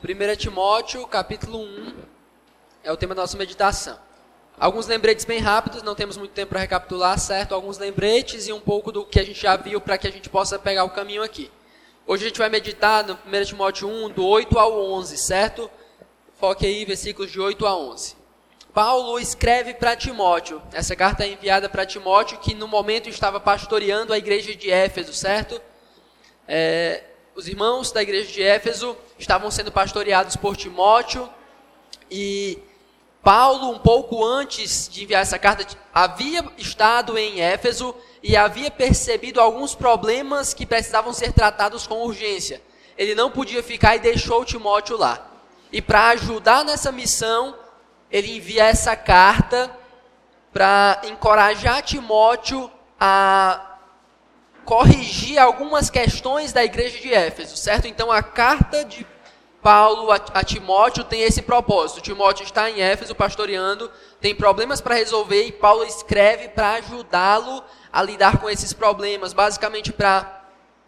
1 0.00 0.36
Timóteo, 0.36 1.04
capítulo 1.08 1.58
1, 1.58 1.92
é 2.84 2.92
o 2.92 2.96
tema 2.96 3.16
da 3.16 3.22
nossa 3.22 3.36
meditação. 3.36 3.98
Alguns 4.56 4.86
lembretes 4.86 5.24
bem 5.24 5.40
rápidos, 5.40 5.82
não 5.82 5.96
temos 5.96 6.16
muito 6.16 6.30
tempo 6.30 6.50
para 6.50 6.60
recapitular, 6.60 7.18
certo? 7.18 7.52
Alguns 7.52 7.78
lembretes 7.78 8.46
e 8.46 8.52
um 8.52 8.60
pouco 8.60 8.92
do 8.92 9.04
que 9.04 9.18
a 9.18 9.24
gente 9.24 9.42
já 9.42 9.56
viu 9.56 9.80
para 9.80 9.98
que 9.98 10.06
a 10.06 10.12
gente 10.12 10.28
possa 10.30 10.56
pegar 10.56 10.84
o 10.84 10.90
caminho 10.90 11.24
aqui. 11.24 11.50
Hoje 12.06 12.24
a 12.24 12.28
gente 12.28 12.38
vai 12.38 12.48
meditar 12.48 13.04
no 13.04 13.14
1 13.14 13.44
Timóteo 13.44 13.88
1, 13.88 14.10
do 14.10 14.24
8 14.24 14.56
ao 14.56 14.80
11, 14.92 15.18
certo? 15.18 15.68
Foque 16.38 16.64
aí, 16.64 16.84
versículos 16.84 17.32
de 17.32 17.40
8 17.40 17.66
a 17.66 17.76
11. 17.76 18.16
Paulo 18.72 19.18
escreve 19.18 19.74
para 19.74 19.96
Timóteo. 19.96 20.62
Essa 20.72 20.94
carta 20.94 21.24
é 21.24 21.32
enviada 21.32 21.68
para 21.68 21.84
Timóteo, 21.84 22.38
que 22.38 22.54
no 22.54 22.68
momento 22.68 23.08
estava 23.08 23.40
pastoreando 23.40 24.12
a 24.12 24.18
igreja 24.18 24.54
de 24.54 24.70
Éfeso, 24.70 25.12
certo? 25.12 25.60
É, 26.46 27.02
os 27.38 27.46
irmãos 27.46 27.92
da 27.92 28.02
igreja 28.02 28.32
de 28.32 28.42
Éfeso 28.42 28.96
estavam 29.16 29.48
sendo 29.48 29.70
pastoreados 29.70 30.34
por 30.34 30.56
Timóteo 30.56 31.30
e 32.10 32.58
Paulo, 33.22 33.70
um 33.70 33.78
pouco 33.78 34.24
antes 34.24 34.88
de 34.88 35.04
enviar 35.04 35.22
essa 35.22 35.38
carta, 35.38 35.64
havia 35.94 36.44
estado 36.58 37.16
em 37.16 37.40
Éfeso 37.40 37.94
e 38.24 38.36
havia 38.36 38.72
percebido 38.72 39.40
alguns 39.40 39.72
problemas 39.72 40.52
que 40.52 40.66
precisavam 40.66 41.12
ser 41.12 41.32
tratados 41.32 41.86
com 41.86 42.02
urgência. 42.02 42.60
Ele 42.96 43.14
não 43.14 43.30
podia 43.30 43.62
ficar 43.62 43.94
e 43.94 44.00
deixou 44.00 44.44
Timóteo 44.44 44.96
lá. 44.96 45.24
E 45.70 45.80
para 45.80 46.08
ajudar 46.08 46.64
nessa 46.64 46.90
missão, 46.90 47.54
ele 48.10 48.36
envia 48.36 48.64
essa 48.64 48.96
carta 48.96 49.70
para 50.52 51.02
encorajar 51.04 51.84
Timóteo 51.84 52.68
a 52.98 53.67
corrigir 54.68 55.38
algumas 55.38 55.88
questões 55.88 56.52
da 56.52 56.62
igreja 56.62 56.98
de 56.98 57.10
Éfeso, 57.10 57.56
certo? 57.56 57.88
Então 57.88 58.12
a 58.12 58.22
carta 58.22 58.84
de 58.84 59.06
Paulo 59.62 60.12
a, 60.12 60.16
a 60.34 60.44
Timóteo 60.44 61.02
tem 61.04 61.22
esse 61.22 61.40
propósito. 61.40 62.02
Timóteo 62.02 62.44
está 62.44 62.68
em 62.68 62.82
Éfeso 62.82 63.14
pastoreando, 63.14 63.90
tem 64.20 64.34
problemas 64.34 64.78
para 64.82 64.94
resolver 64.94 65.42
e 65.44 65.52
Paulo 65.52 65.84
escreve 65.84 66.50
para 66.50 66.72
ajudá-lo 66.72 67.64
a 67.90 68.02
lidar 68.02 68.42
com 68.42 68.50
esses 68.50 68.74
problemas, 68.74 69.32
basicamente 69.32 69.90
para 69.90 70.44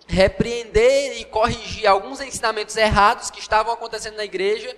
repreender 0.07 1.19
e 1.19 1.25
corrigir 1.25 1.87
alguns 1.87 2.21
ensinamentos 2.21 2.77
errados 2.77 3.31
que 3.31 3.41
estavam 3.41 3.73
acontecendo 3.73 4.17
na 4.17 4.25
igreja 4.27 4.77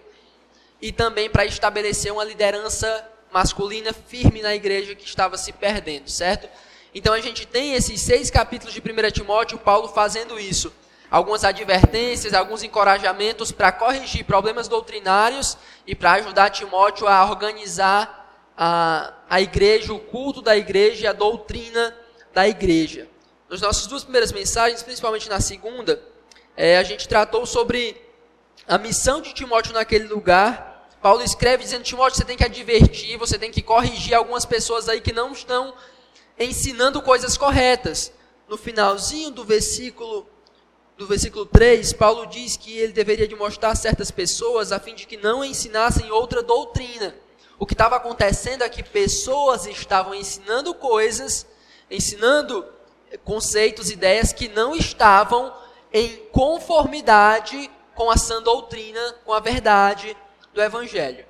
e 0.80 0.92
também 0.92 1.28
para 1.28 1.44
estabelecer 1.44 2.12
uma 2.12 2.22
liderança 2.22 3.04
masculina 3.32 3.92
firme 3.92 4.42
na 4.42 4.54
igreja 4.54 4.94
que 4.94 5.04
estava 5.04 5.36
se 5.36 5.52
perdendo, 5.52 6.08
certo? 6.08 6.48
Então 6.94 7.14
a 7.14 7.20
gente 7.20 7.46
tem 7.46 7.72
esses 7.72 8.00
seis 8.00 8.30
capítulos 8.30 8.74
de 8.74 8.80
1 8.80 9.10
Timóteo, 9.10 9.58
Paulo 9.58 9.88
fazendo 9.88 10.38
isso. 10.38 10.72
Algumas 11.10 11.44
advertências, 11.44 12.34
alguns 12.34 12.62
encorajamentos 12.62 13.50
para 13.50 13.72
corrigir 13.72 14.24
problemas 14.24 14.68
doutrinários 14.68 15.56
e 15.86 15.94
para 15.94 16.12
ajudar 16.12 16.50
Timóteo 16.50 17.06
a 17.06 17.24
organizar 17.24 18.52
a, 18.56 19.14
a 19.28 19.40
igreja, 19.40 19.92
o 19.92 19.98
culto 19.98 20.42
da 20.42 20.56
igreja 20.56 21.04
e 21.04 21.06
a 21.06 21.12
doutrina 21.12 21.96
da 22.32 22.46
igreja. 22.46 23.08
Nas 23.48 23.60
nossas 23.60 23.86
duas 23.86 24.04
primeiras 24.04 24.32
mensagens, 24.32 24.82
principalmente 24.82 25.28
na 25.28 25.40
segunda, 25.40 26.00
é, 26.56 26.78
a 26.78 26.82
gente 26.82 27.08
tratou 27.08 27.44
sobre 27.46 27.96
a 28.68 28.78
missão 28.78 29.20
de 29.20 29.32
Timóteo 29.34 29.72
naquele 29.72 30.04
lugar. 30.04 30.88
Paulo 31.00 31.22
escreve 31.22 31.64
dizendo: 31.64 31.82
Timóteo, 31.82 32.18
você 32.18 32.24
tem 32.24 32.36
que 32.36 32.44
advertir, 32.44 33.18
você 33.18 33.38
tem 33.38 33.50
que 33.50 33.62
corrigir 33.62 34.14
algumas 34.14 34.44
pessoas 34.44 34.88
aí 34.88 35.00
que 35.00 35.12
não 35.12 35.32
estão 35.32 35.74
ensinando 36.38 37.02
coisas 37.02 37.36
corretas. 37.36 38.12
No 38.48 38.56
finalzinho 38.56 39.30
do 39.30 39.44
versículo 39.44 40.26
do 40.96 41.06
versículo 41.06 41.46
3, 41.46 41.92
Paulo 41.94 42.26
diz 42.26 42.56
que 42.56 42.76
ele 42.78 42.92
deveria 42.92 43.26
de 43.26 43.34
mostrar 43.34 43.74
certas 43.74 44.10
pessoas 44.10 44.72
a 44.72 44.78
fim 44.78 44.94
de 44.94 45.06
que 45.06 45.16
não 45.16 45.44
ensinassem 45.44 46.10
outra 46.10 46.42
doutrina. 46.42 47.14
O 47.58 47.66
que 47.66 47.74
estava 47.74 47.96
acontecendo 47.96 48.62
é 48.62 48.68
que 48.68 48.82
pessoas 48.82 49.66
estavam 49.66 50.14
ensinando 50.14 50.74
coisas, 50.74 51.46
ensinando 51.90 52.64
conceitos, 53.24 53.90
ideias 53.90 54.32
que 54.32 54.48
não 54.48 54.74
estavam 54.74 55.52
em 55.92 56.16
conformidade 56.32 57.70
com 57.94 58.10
a 58.10 58.16
sã 58.16 58.42
doutrina, 58.42 59.14
com 59.24 59.32
a 59.32 59.40
verdade 59.40 60.16
do 60.52 60.62
evangelho. 60.62 61.24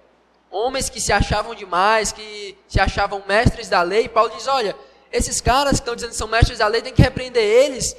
Homens 0.50 0.88
que 0.88 1.00
se 1.00 1.12
achavam 1.12 1.54
demais, 1.54 2.12
que 2.12 2.56
se 2.69 2.81
achavam 2.81 3.22
mestres 3.27 3.69
da 3.69 3.82
lei, 3.82 4.09
Paulo 4.09 4.32
diz: 4.37 4.47
olha, 4.47 4.77
esses 5.12 5.41
caras 5.41 5.73
que 5.73 5.81
estão 5.81 5.95
dizendo 5.95 6.11
que 6.11 6.17
são 6.17 6.27
mestres 6.27 6.59
da 6.59 6.67
lei, 6.67 6.81
tem 6.81 6.95
que 6.95 7.03
repreender 7.03 7.43
eles, 7.43 7.95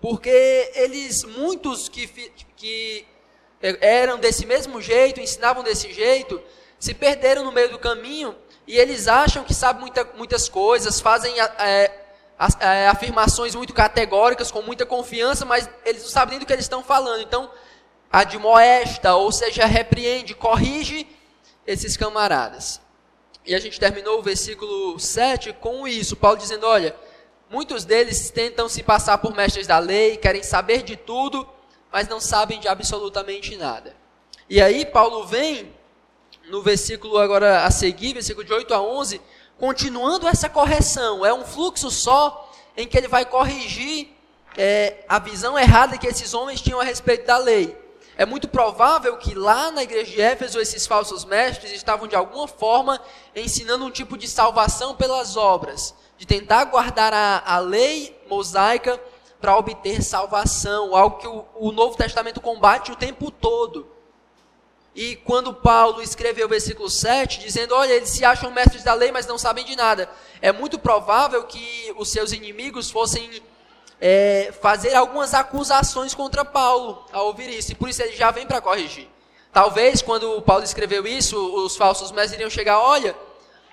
porque 0.00 0.72
eles, 0.74 1.22
muitos 1.22 1.88
que, 1.88 2.06
que 2.56 3.06
eram 3.80 4.18
desse 4.18 4.46
mesmo 4.46 4.80
jeito, 4.80 5.20
ensinavam 5.20 5.62
desse 5.62 5.92
jeito, 5.92 6.40
se 6.78 6.94
perderam 6.94 7.44
no 7.44 7.52
meio 7.52 7.70
do 7.70 7.78
caminho 7.78 8.34
e 8.66 8.76
eles 8.76 9.08
acham 9.08 9.44
que 9.44 9.54
sabem 9.54 9.82
muita, 9.82 10.04
muitas 10.16 10.48
coisas, 10.48 11.00
fazem 11.00 11.34
é, 11.40 11.90
é, 12.60 12.88
afirmações 12.88 13.54
muito 13.54 13.72
categóricas, 13.72 14.50
com 14.50 14.62
muita 14.62 14.86
confiança, 14.86 15.44
mas 15.44 15.68
eles 15.84 16.02
não 16.02 16.10
sabem 16.10 16.32
nem 16.32 16.40
do 16.40 16.46
que 16.46 16.52
eles 16.52 16.64
estão 16.64 16.82
falando. 16.82 17.22
Então, 17.22 17.50
admoesta, 18.10 19.14
ou 19.14 19.30
seja, 19.30 19.66
repreende, 19.66 20.34
corrige 20.34 21.06
esses 21.66 21.96
camaradas. 21.96 22.80
E 23.46 23.54
a 23.54 23.58
gente 23.58 23.78
terminou 23.78 24.18
o 24.18 24.22
versículo 24.22 24.98
7 24.98 25.52
com 25.54 25.86
isso, 25.86 26.16
Paulo 26.16 26.38
dizendo: 26.38 26.66
olha, 26.66 26.96
muitos 27.50 27.84
deles 27.84 28.30
tentam 28.30 28.68
se 28.68 28.82
passar 28.82 29.18
por 29.18 29.34
mestres 29.34 29.66
da 29.66 29.78
lei, 29.78 30.16
querem 30.16 30.42
saber 30.42 30.82
de 30.82 30.96
tudo, 30.96 31.46
mas 31.92 32.08
não 32.08 32.20
sabem 32.20 32.58
de 32.58 32.68
absolutamente 32.68 33.56
nada. 33.56 33.94
E 34.48 34.60
aí 34.62 34.86
Paulo 34.86 35.26
vem 35.26 35.72
no 36.48 36.62
versículo 36.62 37.18
agora 37.18 37.64
a 37.64 37.70
seguir, 37.70 38.14
versículo 38.14 38.44
de 38.46 38.52
8 38.52 38.72
a 38.74 38.80
11, 38.80 39.20
continuando 39.58 40.26
essa 40.26 40.48
correção. 40.48 41.24
É 41.24 41.32
um 41.32 41.44
fluxo 41.44 41.90
só 41.90 42.50
em 42.76 42.86
que 42.86 42.96
ele 42.96 43.08
vai 43.08 43.24
corrigir 43.24 44.08
é, 44.56 45.04
a 45.08 45.18
visão 45.18 45.58
errada 45.58 45.98
que 45.98 46.06
esses 46.06 46.32
homens 46.34 46.60
tinham 46.60 46.80
a 46.80 46.84
respeito 46.84 47.26
da 47.26 47.38
lei. 47.38 47.83
É 48.16 48.24
muito 48.24 48.46
provável 48.46 49.16
que 49.16 49.34
lá 49.34 49.70
na 49.70 49.82
igreja 49.82 50.12
de 50.12 50.20
Éfeso 50.20 50.60
esses 50.60 50.86
falsos 50.86 51.24
mestres 51.24 51.72
estavam 51.72 52.06
de 52.06 52.14
alguma 52.14 52.46
forma 52.46 53.00
ensinando 53.34 53.84
um 53.84 53.90
tipo 53.90 54.16
de 54.16 54.28
salvação 54.28 54.94
pelas 54.94 55.36
obras, 55.36 55.94
de 56.16 56.26
tentar 56.26 56.64
guardar 56.64 57.12
a, 57.12 57.42
a 57.44 57.58
lei 57.58 58.16
mosaica 58.28 59.00
para 59.40 59.56
obter 59.56 60.02
salvação, 60.02 60.94
algo 60.94 61.18
que 61.18 61.26
o, 61.26 61.44
o 61.56 61.72
Novo 61.72 61.96
Testamento 61.96 62.40
combate 62.40 62.92
o 62.92 62.96
tempo 62.96 63.30
todo. 63.30 63.94
E 64.94 65.16
quando 65.16 65.52
Paulo 65.52 66.00
escreveu 66.00 66.46
o 66.46 66.48
versículo 66.48 66.88
7, 66.88 67.40
dizendo: 67.40 67.74
Olha, 67.74 67.92
eles 67.92 68.10
se 68.10 68.24
acham 68.24 68.50
mestres 68.52 68.84
da 68.84 68.94
lei, 68.94 69.10
mas 69.10 69.26
não 69.26 69.36
sabem 69.36 69.64
de 69.64 69.74
nada. 69.74 70.08
É 70.40 70.52
muito 70.52 70.78
provável 70.78 71.42
que 71.44 71.92
os 71.96 72.10
seus 72.10 72.30
inimigos 72.30 72.92
fossem 72.92 73.42
é, 74.06 74.52
fazer 74.60 74.94
algumas 74.94 75.32
acusações 75.32 76.12
contra 76.12 76.44
Paulo 76.44 77.06
ao 77.10 77.28
ouvir 77.28 77.48
isso, 77.48 77.72
e 77.72 77.74
por 77.74 77.88
isso 77.88 78.02
ele 78.02 78.14
já 78.14 78.30
vem 78.30 78.46
para 78.46 78.60
corrigir. 78.60 79.08
Talvez 79.50 80.02
quando 80.02 80.42
Paulo 80.42 80.62
escreveu 80.62 81.06
isso, 81.06 81.38
os 81.64 81.74
falsos 81.74 82.12
mestres 82.12 82.34
iriam 82.34 82.50
chegar: 82.50 82.78
olha, 82.78 83.16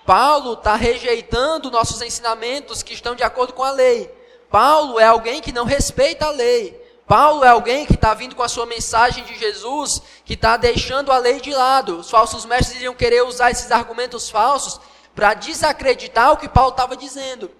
Paulo 0.06 0.54
está 0.54 0.74
rejeitando 0.74 1.70
nossos 1.70 2.00
ensinamentos 2.00 2.82
que 2.82 2.94
estão 2.94 3.14
de 3.14 3.22
acordo 3.22 3.52
com 3.52 3.62
a 3.62 3.72
lei. 3.72 4.10
Paulo 4.50 4.98
é 4.98 5.04
alguém 5.04 5.42
que 5.42 5.52
não 5.52 5.66
respeita 5.66 6.24
a 6.24 6.30
lei. 6.30 6.80
Paulo 7.06 7.44
é 7.44 7.48
alguém 7.48 7.84
que 7.84 7.92
está 7.92 8.14
vindo 8.14 8.34
com 8.34 8.42
a 8.42 8.48
sua 8.48 8.64
mensagem 8.64 9.24
de 9.24 9.38
Jesus, 9.38 10.00
que 10.24 10.32
está 10.32 10.56
deixando 10.56 11.12
a 11.12 11.18
lei 11.18 11.42
de 11.42 11.52
lado. 11.52 11.98
Os 11.98 12.08
falsos 12.08 12.46
mestres 12.46 12.78
iriam 12.78 12.94
querer 12.94 13.22
usar 13.22 13.50
esses 13.50 13.70
argumentos 13.70 14.30
falsos 14.30 14.80
para 15.14 15.34
desacreditar 15.34 16.32
o 16.32 16.38
que 16.38 16.48
Paulo 16.48 16.70
estava 16.70 16.96
dizendo. 16.96 17.50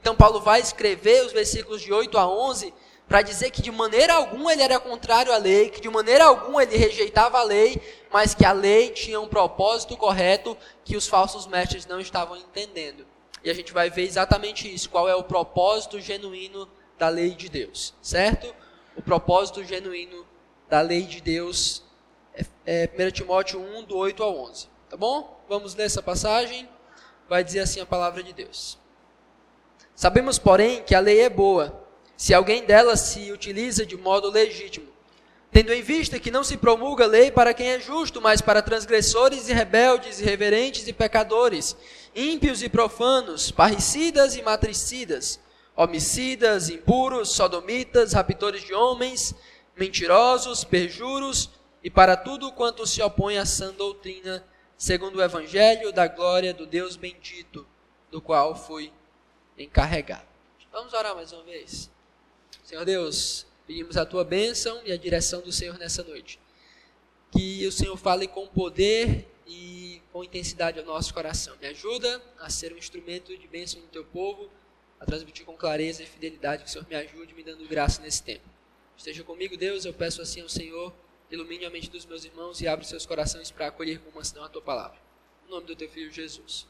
Então 0.00 0.14
Paulo 0.14 0.40
vai 0.40 0.60
escrever 0.60 1.24
os 1.24 1.32
versículos 1.32 1.82
de 1.82 1.92
8 1.92 2.16
a 2.18 2.28
11 2.28 2.72
para 3.08 3.22
dizer 3.22 3.50
que 3.50 3.62
de 3.62 3.70
maneira 3.70 4.14
alguma 4.14 4.52
ele 4.52 4.62
era 4.62 4.78
contrário 4.78 5.32
à 5.32 5.38
lei, 5.38 5.70
que 5.70 5.80
de 5.80 5.88
maneira 5.88 6.26
alguma 6.26 6.62
ele 6.62 6.76
rejeitava 6.76 7.38
a 7.38 7.42
lei, 7.42 7.80
mas 8.12 8.34
que 8.34 8.44
a 8.44 8.52
lei 8.52 8.90
tinha 8.90 9.18
um 9.18 9.26
propósito 9.26 9.96
correto 9.96 10.56
que 10.84 10.96
os 10.96 11.06
falsos 11.06 11.46
mestres 11.46 11.86
não 11.86 12.00
estavam 12.00 12.36
entendendo. 12.36 13.06
E 13.42 13.48
a 13.48 13.54
gente 13.54 13.72
vai 13.72 13.88
ver 13.88 14.02
exatamente 14.02 14.72
isso, 14.72 14.90
qual 14.90 15.08
é 15.08 15.14
o 15.14 15.24
propósito 15.24 15.98
genuíno 16.00 16.68
da 16.98 17.08
lei 17.08 17.30
de 17.30 17.48
Deus, 17.48 17.94
certo? 18.02 18.54
O 18.94 19.00
propósito 19.00 19.64
genuíno 19.64 20.26
da 20.68 20.80
lei 20.80 21.02
de 21.02 21.20
Deus 21.20 21.82
é, 22.34 22.44
é 22.84 23.06
1 23.06 23.10
Timóteo 23.12 23.60
1, 23.60 23.84
do 23.84 23.96
8 23.96 24.22
ao 24.22 24.36
11. 24.36 24.68
Tá 24.90 24.96
bom? 24.96 25.40
Vamos 25.48 25.74
ler 25.74 25.84
essa 25.84 26.02
passagem. 26.02 26.68
Vai 27.28 27.44
dizer 27.44 27.60
assim 27.60 27.80
a 27.80 27.86
palavra 27.86 28.22
de 28.22 28.32
Deus. 28.32 28.78
Sabemos, 29.98 30.38
porém, 30.38 30.80
que 30.84 30.94
a 30.94 31.00
lei 31.00 31.22
é 31.22 31.28
boa, 31.28 31.84
se 32.16 32.32
alguém 32.32 32.64
dela 32.64 32.96
se 32.96 33.32
utiliza 33.32 33.84
de 33.84 33.96
modo 33.96 34.30
legítimo, 34.30 34.86
tendo 35.50 35.72
em 35.72 35.82
vista 35.82 36.20
que 36.20 36.30
não 36.30 36.44
se 36.44 36.56
promulga 36.56 37.04
lei 37.04 37.32
para 37.32 37.52
quem 37.52 37.70
é 37.70 37.80
justo, 37.80 38.20
mas 38.20 38.40
para 38.40 38.62
transgressores 38.62 39.48
e 39.48 39.52
rebeldes, 39.52 40.20
irreverentes 40.20 40.86
e 40.86 40.92
pecadores, 40.92 41.76
ímpios 42.14 42.62
e 42.62 42.68
profanos, 42.68 43.50
parricidas 43.50 44.36
e 44.36 44.42
matricidas, 44.42 45.40
homicidas, 45.74 46.70
impuros, 46.70 47.30
sodomitas, 47.30 48.12
raptores 48.12 48.62
de 48.62 48.72
homens, 48.72 49.34
mentirosos, 49.76 50.62
perjuros, 50.62 51.50
e 51.82 51.90
para 51.90 52.16
tudo 52.16 52.52
quanto 52.52 52.86
se 52.86 53.02
opõe 53.02 53.36
à 53.36 53.44
sã 53.44 53.74
doutrina, 53.74 54.46
segundo 54.76 55.16
o 55.16 55.22
evangelho 55.24 55.92
da 55.92 56.06
glória 56.06 56.54
do 56.54 56.66
Deus 56.66 56.94
bendito, 56.94 57.66
do 58.12 58.22
qual 58.22 58.54
fui 58.54 58.92
encarregado. 59.62 60.26
Vamos 60.72 60.92
orar 60.92 61.14
mais 61.14 61.32
uma 61.32 61.42
vez. 61.42 61.90
Senhor 62.64 62.84
Deus, 62.84 63.46
pedimos 63.66 63.96
a 63.96 64.04
tua 64.04 64.24
bênção 64.24 64.80
e 64.84 64.92
a 64.92 64.96
direção 64.96 65.40
do 65.40 65.50
Senhor 65.50 65.78
nessa 65.78 66.02
noite. 66.02 66.38
Que 67.30 67.66
o 67.66 67.72
Senhor 67.72 67.96
fale 67.96 68.26
com 68.26 68.46
poder 68.46 69.26
e 69.46 70.02
com 70.12 70.22
intensidade 70.22 70.78
ao 70.78 70.84
nosso 70.84 71.12
coração. 71.12 71.56
Me 71.60 71.66
ajuda 71.66 72.22
a 72.38 72.50
ser 72.50 72.72
um 72.72 72.76
instrumento 72.76 73.36
de 73.36 73.48
bênção 73.48 73.80
no 73.80 73.88
teu 73.88 74.04
povo, 74.04 74.50
a 75.00 75.06
transmitir 75.06 75.44
com 75.44 75.56
clareza 75.56 76.02
e 76.02 76.06
fidelidade. 76.06 76.64
Que 76.64 76.68
o 76.68 76.72
Senhor 76.72 76.86
me 76.88 76.94
ajude, 76.94 77.34
me 77.34 77.42
dando 77.42 77.66
graça 77.66 78.00
nesse 78.02 78.22
tempo. 78.22 78.48
Esteja 78.96 79.22
comigo, 79.22 79.56
Deus, 79.56 79.84
eu 79.84 79.94
peço 79.94 80.20
assim 80.20 80.40
ao 80.40 80.48
Senhor, 80.48 80.92
ilumine 81.30 81.64
a 81.64 81.70
mente 81.70 81.88
dos 81.88 82.04
meus 82.04 82.24
irmãos 82.24 82.60
e 82.60 82.68
abre 82.68 82.84
seus 82.84 83.06
corações 83.06 83.50
para 83.50 83.68
acolher 83.68 84.00
com 84.00 84.10
mansidão 84.10 84.44
a 84.44 84.48
tua 84.48 84.62
palavra. 84.62 84.98
Em 85.46 85.50
nome 85.50 85.66
do 85.66 85.76
teu 85.76 85.88
filho 85.88 86.10
Jesus. 86.10 86.66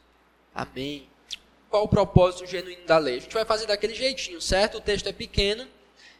Amém. 0.54 1.08
Qual 1.70 1.84
o 1.84 1.88
propósito 1.88 2.46
genuíno 2.46 2.86
da 2.86 2.96
lei? 2.96 3.18
A 3.18 3.20
gente 3.20 3.34
vai 3.34 3.44
fazer 3.44 3.66
daquele 3.66 3.94
jeitinho, 3.94 4.40
certo? 4.40 4.78
O 4.78 4.80
texto 4.80 5.06
é 5.06 5.12
pequeno. 5.12 5.66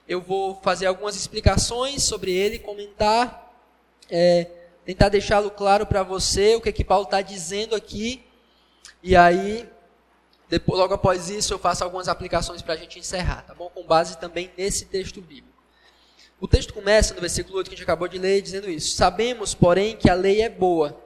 Eu 0.06 0.20
vou 0.20 0.60
fazer 0.62 0.86
algumas 0.86 1.16
explicações 1.16 2.02
sobre 2.02 2.32
ele, 2.32 2.58
comentar, 2.58 3.54
é, 4.10 4.46
tentar 4.84 5.08
deixá-lo 5.08 5.50
claro 5.50 5.86
para 5.86 6.02
você 6.02 6.54
o 6.54 6.60
que, 6.60 6.68
é 6.68 6.72
que 6.72 6.84
Paulo 6.84 7.04
está 7.04 7.22
dizendo 7.22 7.74
aqui. 7.74 8.22
E 9.02 9.16
aí, 9.16 9.68
depois, 10.48 10.78
logo 10.78 10.94
após 10.94 11.30
isso, 11.30 11.52
eu 11.54 11.58
faço 11.58 11.82
algumas 11.82 12.08
aplicações 12.08 12.60
para 12.60 12.74
a 12.74 12.76
gente 12.76 12.98
encerrar, 12.98 13.42
tá 13.42 13.54
bom? 13.54 13.70
Com 13.70 13.84
base 13.84 14.18
também 14.18 14.50
nesse 14.56 14.86
texto 14.86 15.20
bíblico. 15.20 15.48
O 16.40 16.46
texto 16.46 16.72
começa 16.72 17.14
no 17.14 17.20
versículo 17.20 17.56
8 17.58 17.68
que 17.68 17.74
a 17.74 17.76
gente 17.76 17.84
acabou 17.84 18.06
de 18.06 18.18
ler, 18.18 18.42
dizendo 18.42 18.70
isso: 18.70 18.96
Sabemos, 18.96 19.54
porém, 19.54 19.96
que 19.96 20.10
a 20.10 20.14
lei 20.14 20.42
é 20.42 20.48
boa, 20.48 20.98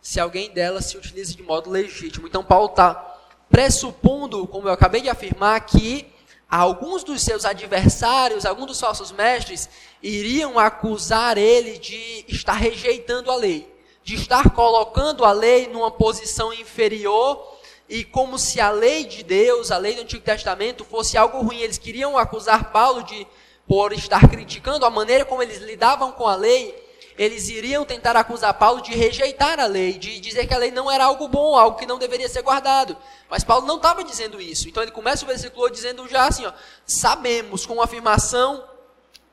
se 0.00 0.20
alguém 0.20 0.50
dela 0.50 0.80
se 0.82 0.96
utiliza 0.96 1.34
de 1.34 1.42
modo 1.42 1.70
legítimo. 1.70 2.26
Então, 2.26 2.44
Paulo 2.44 2.66
está 2.66 3.15
pressupondo, 3.50 4.46
como 4.46 4.68
eu 4.68 4.72
acabei 4.72 5.00
de 5.00 5.08
afirmar, 5.08 5.60
que 5.66 6.06
alguns 6.48 7.02
dos 7.02 7.22
seus 7.22 7.44
adversários, 7.44 8.46
alguns 8.46 8.66
dos 8.66 8.80
falsos 8.80 9.12
mestres, 9.12 9.68
iriam 10.02 10.58
acusar 10.58 11.38
ele 11.38 11.78
de 11.78 12.24
estar 12.28 12.54
rejeitando 12.54 13.30
a 13.30 13.36
lei, 13.36 13.68
de 14.04 14.14
estar 14.14 14.50
colocando 14.50 15.24
a 15.24 15.32
lei 15.32 15.68
numa 15.68 15.90
posição 15.90 16.52
inferior 16.52 17.56
e 17.88 18.04
como 18.04 18.38
se 18.38 18.60
a 18.60 18.70
lei 18.70 19.04
de 19.04 19.22
Deus, 19.22 19.70
a 19.70 19.78
lei 19.78 19.94
do 19.94 20.02
Antigo 20.02 20.24
Testamento, 20.24 20.84
fosse 20.84 21.16
algo 21.16 21.40
ruim. 21.40 21.58
Eles 21.58 21.78
queriam 21.78 22.18
acusar 22.18 22.72
Paulo 22.72 23.02
de 23.02 23.26
por 23.66 23.92
estar 23.92 24.28
criticando 24.28 24.84
a 24.84 24.90
maneira 24.90 25.24
como 25.24 25.42
eles 25.42 25.58
lidavam 25.58 26.12
com 26.12 26.26
a 26.26 26.36
lei, 26.36 26.85
eles 27.18 27.48
iriam 27.48 27.84
tentar 27.84 28.16
acusar 28.16 28.54
Paulo 28.54 28.80
de 28.82 28.94
rejeitar 28.94 29.58
a 29.58 29.66
lei, 29.66 29.94
de 29.94 30.20
dizer 30.20 30.46
que 30.46 30.54
a 30.54 30.58
lei 30.58 30.70
não 30.70 30.90
era 30.90 31.04
algo 31.04 31.28
bom, 31.28 31.56
algo 31.56 31.78
que 31.78 31.86
não 31.86 31.98
deveria 31.98 32.28
ser 32.28 32.42
guardado. 32.42 32.96
Mas 33.28 33.44
Paulo 33.44 33.66
não 33.66 33.76
estava 33.76 34.04
dizendo 34.04 34.40
isso. 34.40 34.68
Então 34.68 34.82
ele 34.82 34.92
começa 34.92 35.24
o 35.24 35.28
versículo 35.28 35.70
dizendo 35.70 36.06
já 36.08 36.26
assim, 36.26 36.46
ó, 36.46 36.52
sabemos 36.84 37.64
com 37.64 37.74
uma 37.74 37.84
afirmação 37.84 38.64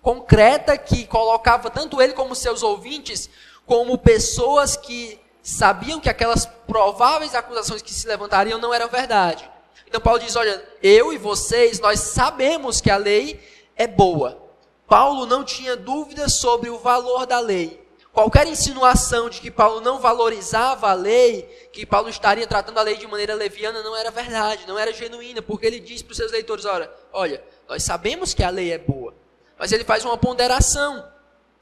concreta 0.02 0.78
que 0.78 1.06
colocava 1.06 1.70
tanto 1.70 2.02
ele 2.02 2.14
como 2.14 2.36
seus 2.36 2.62
ouvintes 2.62 3.30
como 3.66 3.98
pessoas 3.98 4.76
que 4.76 5.20
sabiam 5.42 6.00
que 6.00 6.10
aquelas 6.10 6.46
prováveis 6.46 7.36
acusações 7.36 7.82
que 7.82 7.94
se 7.94 8.08
levantariam 8.08 8.60
não 8.60 8.74
eram 8.74 8.90
verdade. 8.90 9.50
Então 9.88 10.02
Paulo 10.02 10.20
diz, 10.20 10.36
olha, 10.36 10.64
eu 10.82 11.14
e 11.14 11.18
vocês, 11.18 11.80
nós 11.80 12.00
sabemos 12.00 12.82
que 12.82 12.90
a 12.90 12.98
lei 12.98 13.40
é 13.76 13.88
boa. 13.88 14.43
Paulo 14.94 15.26
não 15.26 15.44
tinha 15.44 15.76
dúvidas 15.76 16.36
sobre 16.36 16.70
o 16.70 16.78
valor 16.78 17.26
da 17.26 17.40
lei. 17.40 17.84
Qualquer 18.12 18.46
insinuação 18.46 19.28
de 19.28 19.42
que 19.42 19.50
Paulo 19.50 19.82
não 19.82 20.00
valorizava 20.00 20.88
a 20.88 20.94
lei, 20.94 21.42
que 21.74 21.84
Paulo 21.84 22.10
estaria 22.10 22.46
tratando 22.46 22.78
a 22.78 22.84
lei 22.84 22.96
de 22.96 23.08
maneira 23.08 23.34
leviana, 23.34 23.82
não 23.82 23.96
era 23.98 24.12
verdade, 24.12 24.68
não 24.68 24.78
era 24.78 24.94
genuína, 24.94 25.42
porque 25.42 25.66
ele 25.66 25.80
diz 25.80 26.04
para 26.04 26.12
os 26.12 26.18
seus 26.18 26.32
leitores: 26.32 26.64
olha, 26.66 26.92
olha, 27.12 27.44
nós 27.68 27.82
sabemos 27.82 28.36
que 28.36 28.44
a 28.44 28.52
lei 28.52 28.72
é 28.72 28.78
boa, 28.78 29.16
mas 29.58 29.72
ele 29.72 29.84
faz 29.84 30.06
uma 30.06 30.16
ponderação. 30.16 31.04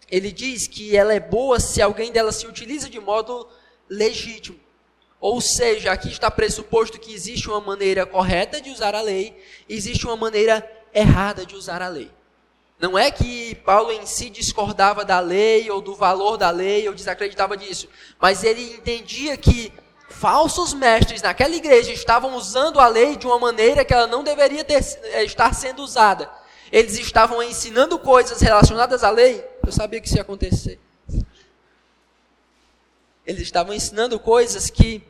Ele 0.10 0.30
diz 0.30 0.68
que 0.68 0.94
ela 0.94 1.14
é 1.14 1.20
boa 1.22 1.58
se 1.58 1.82
alguém 1.82 2.12
dela 2.12 2.34
se 2.34 2.46
utiliza 2.46 2.90
de 2.90 3.00
modo 3.00 3.48
legítimo. 3.88 4.60
Ou 5.22 5.40
seja, 5.40 5.94
aqui 5.94 6.10
está 6.10 6.30
pressuposto 6.30 7.00
que 7.00 7.14
existe 7.14 7.48
uma 7.48 7.62
maneira 7.62 8.06
correta 8.06 8.60
de 8.60 8.70
usar 8.70 8.94
a 8.94 9.02
lei, 9.02 9.42
existe 9.70 10.06
uma 10.06 10.18
maneira 10.18 10.70
errada 10.94 11.46
de 11.46 11.56
usar 11.56 11.82
a 11.82 11.88
lei. 11.88 12.12
Não 12.82 12.98
é 12.98 13.12
que 13.12 13.54
Paulo 13.64 13.92
em 13.92 14.08
si 14.08 14.28
discordava 14.28 15.06
da 15.06 15.20
lei 15.20 15.70
ou 15.70 15.80
do 15.80 15.94
valor 15.94 16.36
da 16.36 16.50
lei 16.50 16.88
ou 16.88 16.96
desacreditava 16.96 17.56
disso, 17.56 17.88
mas 18.20 18.44
ele 18.44 18.74
entendia 18.74 19.38
que 19.38 19.72
falsos 20.10 20.74
mestres 20.74 21.22
naquela 21.22 21.56
igreja 21.56 21.92
estavam 21.94 22.36
usando 22.36 22.80
a 22.80 22.88
lei 22.88 23.16
de 23.16 23.28
uma 23.28 23.38
maneira 23.38 23.86
que 23.86 23.94
ela 23.94 24.08
não 24.08 24.24
deveria 24.24 24.64
ter, 24.64 24.84
eh, 25.04 25.24
estar 25.24 25.54
sendo 25.54 25.84
usada. 25.84 26.28
Eles 26.72 26.98
estavam 26.98 27.44
ensinando 27.44 28.00
coisas 28.00 28.42
relacionadas 28.42 29.04
à 29.04 29.12
lei. 29.12 29.46
Eu 29.64 29.72
sabia 29.72 30.02
que 30.02 30.08
isso 30.08 30.16
ia 30.16 30.24
acontecer. 30.24 30.80
Eles 33.24 33.44
estavam 33.44 33.76
ensinando 33.76 34.20
coisas 34.20 34.72
que 34.72 35.04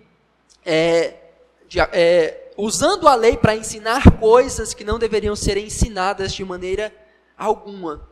é, 0.65 1.13
de, 1.69 1.79
é, 1.79 2.51
usando 2.57 3.07
a 3.07 3.15
lei 3.15 3.37
para 3.37 3.55
ensinar 3.55 4.19
coisas 4.19 4.73
que 4.73 4.83
não 4.83 4.99
deveriam 4.99 5.37
ser 5.37 5.55
ensinadas 5.55 6.33
de 6.33 6.43
maneira 6.43 6.93
alguma. 7.43 8.07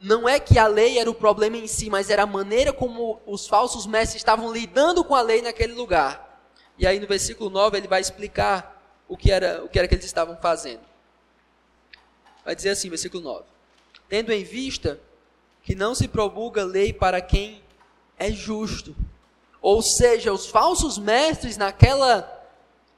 Não 0.00 0.28
é 0.28 0.38
que 0.38 0.58
a 0.58 0.66
lei 0.66 0.98
era 0.98 1.10
o 1.10 1.14
problema 1.14 1.56
em 1.56 1.66
si, 1.66 1.88
mas 1.88 2.10
era 2.10 2.24
a 2.24 2.26
maneira 2.26 2.72
como 2.72 3.20
os 3.26 3.46
falsos 3.46 3.86
mestres 3.86 4.20
estavam 4.20 4.52
lidando 4.52 5.02
com 5.04 5.14
a 5.14 5.22
lei 5.22 5.40
naquele 5.40 5.72
lugar. 5.72 6.42
E 6.78 6.86
aí 6.86 7.00
no 7.00 7.06
versículo 7.06 7.48
9 7.48 7.78
ele 7.78 7.88
vai 7.88 8.00
explicar 8.00 8.82
o 9.08 9.16
que 9.16 9.30
era, 9.30 9.64
o 9.64 9.68
que 9.68 9.78
era 9.78 9.88
que 9.88 9.94
eles 9.94 10.04
estavam 10.04 10.36
fazendo. 10.36 10.82
Vai 12.44 12.54
dizer 12.54 12.70
assim, 12.70 12.88
versículo 12.88 13.22
9: 13.22 13.44
Tendo 14.08 14.32
em 14.32 14.44
vista 14.44 15.00
que 15.62 15.74
não 15.74 15.94
se 15.94 16.06
promulga 16.06 16.64
lei 16.64 16.92
para 16.92 17.20
quem 17.20 17.62
é 18.18 18.30
justo. 18.30 18.94
Ou 19.62 19.80
seja, 19.80 20.30
os 20.30 20.46
falsos 20.46 20.98
mestres 20.98 21.56
naquela 21.56 22.30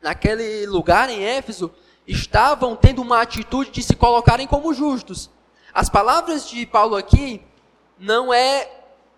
naquele 0.06 0.66
lugar 0.66 1.10
em 1.10 1.24
Éfeso, 1.24 1.72
estavam 2.06 2.76
tendo 2.76 3.02
uma 3.02 3.20
atitude 3.20 3.70
de 3.70 3.82
se 3.82 3.96
colocarem 3.96 4.46
como 4.46 4.72
justos. 4.72 5.28
As 5.76 5.90
palavras 5.90 6.49
de 6.49 6.64
Paulo 6.64 6.96
aqui 6.96 7.43
não 7.99 8.32
é 8.32 8.67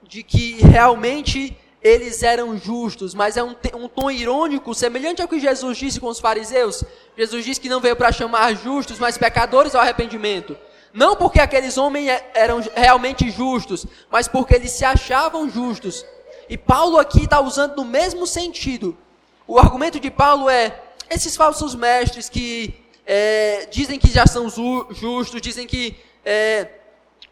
de 0.03 0.25
que 0.25 0.55
realmente 0.55 1.57
eles 1.81 2.25
eram 2.25 2.59
justos, 2.59 3.15
mas 3.15 3.37
é 3.37 3.45
um, 3.45 3.55
um, 3.77 3.87
tom 3.87 4.11
irônico, 4.11 4.75
semelhante 4.75 5.23
ao 5.23 5.29
que 5.29 5.39
Jesus 5.39 5.79
disse 5.79 6.01
com 6.01 6.09
os 6.09 6.19
fariseus. 6.19 6.83
Jesus 7.17 7.45
disse 7.45 7.61
que 7.61 7.69
não 7.69 7.81
veio 7.81 7.95
para 7.95 8.11
chamar 8.11 8.57
justos, 8.57 8.99
mas 8.99 9.17
pecadores 9.17 9.73
ao 9.77 9.83
arrependimento. 9.83 10.59
Não 10.93 11.15
porque 11.15 11.39
aqueles 11.39 11.79
homens 11.79 12.09
é, 12.09 12.29
eram 12.35 12.61
realmente 12.75 13.31
justos, 13.31 13.87
mas 14.11 14.27
porque 14.27 14.57
eles 14.57 14.73
se 14.73 14.85
achavam 14.85 15.49
justos. 15.49 16.05
E 16.49 16.59
Paulo 16.59 16.99
aqui 16.99 17.23
está 17.23 17.41
usando 17.41 17.77
no 17.77 17.85
mesmo 17.85 18.27
sentido. 18.27 18.99
O 19.47 19.61
argumento 19.61 20.01
de 20.01 20.11
Paulo 20.11 20.51
é: 20.51 20.77
esses 21.09 21.37
falsos 21.37 21.77
mestres 21.77 22.29
que 22.29 22.75
é, 23.07 23.69
dizem 23.71 23.97
que 23.97 24.11
já 24.11 24.27
são 24.27 24.51
justos, 24.91 25.41
dizem 25.41 25.65
que 25.65 26.08
é, 26.31 26.69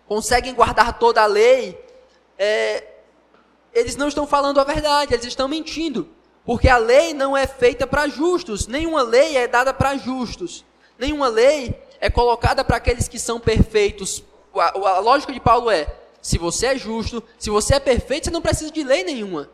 conseguem 0.07 0.55
guardar 0.55 0.99
toda 0.99 1.21
a 1.21 1.27
lei, 1.27 1.79
é, 2.39 2.83
eles 3.75 3.95
não 3.95 4.09
estão 4.09 4.27
falando 4.27 4.59
a 4.59 4.65
verdade, 4.65 5.13
eles 5.13 5.27
estão 5.27 5.47
mentindo. 5.47 6.09
Porque 6.47 6.67
a 6.67 6.79
lei 6.79 7.13
não 7.13 7.37
é 7.37 7.47
feita 7.47 7.87
para 7.87 8.09
justos, 8.09 8.67
nenhuma 8.67 9.03
lei 9.03 9.37
é 9.37 9.47
dada 9.47 9.75
para 9.75 9.99
justos, 9.99 10.65
nenhuma 10.99 11.29
lei 11.29 11.79
é 12.01 12.09
colocada 12.09 12.65
para 12.65 12.79
aqueles 12.79 13.07
que 13.07 13.19
são 13.19 13.39
perfeitos. 13.39 14.25
A, 14.55 14.79
a 14.79 14.99
lógica 15.01 15.31
de 15.31 15.41
Paulo 15.41 15.71
é: 15.71 15.95
se 16.23 16.39
você 16.39 16.69
é 16.69 16.79
justo, 16.79 17.23
se 17.39 17.51
você 17.51 17.75
é 17.75 17.81
perfeito, 17.81 18.25
você 18.25 18.31
não 18.31 18.41
precisa 18.41 18.71
de 18.71 18.83
lei 18.83 19.05
nenhuma. 19.05 19.51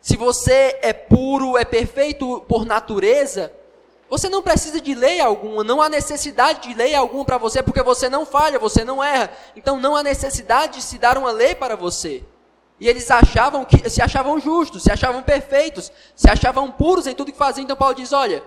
Se 0.00 0.16
você 0.16 0.76
é 0.82 0.92
puro, 0.92 1.56
é 1.56 1.64
perfeito 1.64 2.40
por 2.48 2.66
natureza, 2.66 3.52
você 4.08 4.28
não 4.28 4.42
precisa 4.42 4.80
de 4.80 4.94
lei 4.94 5.20
alguma, 5.20 5.64
não 5.64 5.82
há 5.82 5.88
necessidade 5.88 6.68
de 6.68 6.74
lei 6.74 6.94
alguma 6.94 7.24
para 7.24 7.38
você, 7.38 7.62
porque 7.62 7.82
você 7.82 8.08
não 8.08 8.24
falha, 8.24 8.58
você 8.58 8.84
não 8.84 9.02
erra. 9.02 9.30
Então 9.56 9.80
não 9.80 9.96
há 9.96 10.02
necessidade 10.02 10.74
de 10.74 10.82
se 10.82 10.96
dar 10.96 11.18
uma 11.18 11.32
lei 11.32 11.54
para 11.54 11.74
você. 11.74 12.22
E 12.78 12.88
eles 12.88 13.10
achavam 13.10 13.64
que 13.64 13.88
se 13.88 14.00
achavam 14.00 14.38
justos, 14.38 14.82
se 14.82 14.92
achavam 14.92 15.22
perfeitos, 15.22 15.90
se 16.14 16.30
achavam 16.30 16.70
puros 16.70 17.06
em 17.06 17.14
tudo 17.14 17.32
que 17.32 17.38
faziam. 17.38 17.64
Então 17.64 17.76
Paulo 17.76 17.94
diz: 17.94 18.12
olha, 18.12 18.44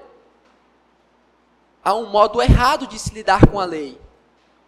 há 1.84 1.94
um 1.94 2.06
modo 2.06 2.42
errado 2.42 2.88
de 2.88 2.98
se 2.98 3.14
lidar 3.14 3.48
com 3.48 3.60
a 3.60 3.66
lei. 3.66 4.00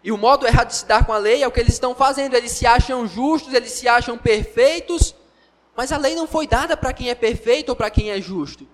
E 0.04 0.12
o 0.12 0.18
modo 0.18 0.48
errado 0.48 0.70
de 0.70 0.76
se 0.76 0.82
lidar 0.82 1.06
com 1.06 1.14
a 1.14 1.18
lei 1.18 1.44
é 1.44 1.48
o 1.48 1.52
que 1.52 1.60
eles 1.60 1.74
estão 1.74 1.94
fazendo. 1.94 2.34
Eles 2.34 2.52
se 2.52 2.66
acham 2.66 3.08
justos, 3.08 3.54
eles 3.54 3.72
se 3.72 3.88
acham 3.88 4.18
perfeitos, 4.18 5.16
mas 5.76 5.92
a 5.92 5.98
lei 5.98 6.16
não 6.16 6.28
foi 6.28 6.48
dada 6.48 6.76
para 6.76 6.92
quem 6.92 7.10
é 7.10 7.16
perfeito 7.16 7.70
ou 7.70 7.76
para 7.76 7.92
quem 7.92 8.10
é 8.10 8.20
justo. 8.20 8.68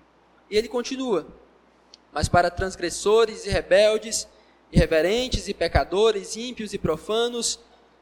E 0.50 0.56
ele 0.56 0.68
continua. 0.68 1.26
Mas 2.18 2.28
para 2.28 2.50
transgressores 2.50 3.46
e 3.46 3.48
rebeldes, 3.48 4.26
irreverentes 4.72 5.46
e 5.46 5.54
pecadores, 5.54 6.36
ímpios 6.36 6.74
e 6.74 6.78
profanos, 6.78 7.60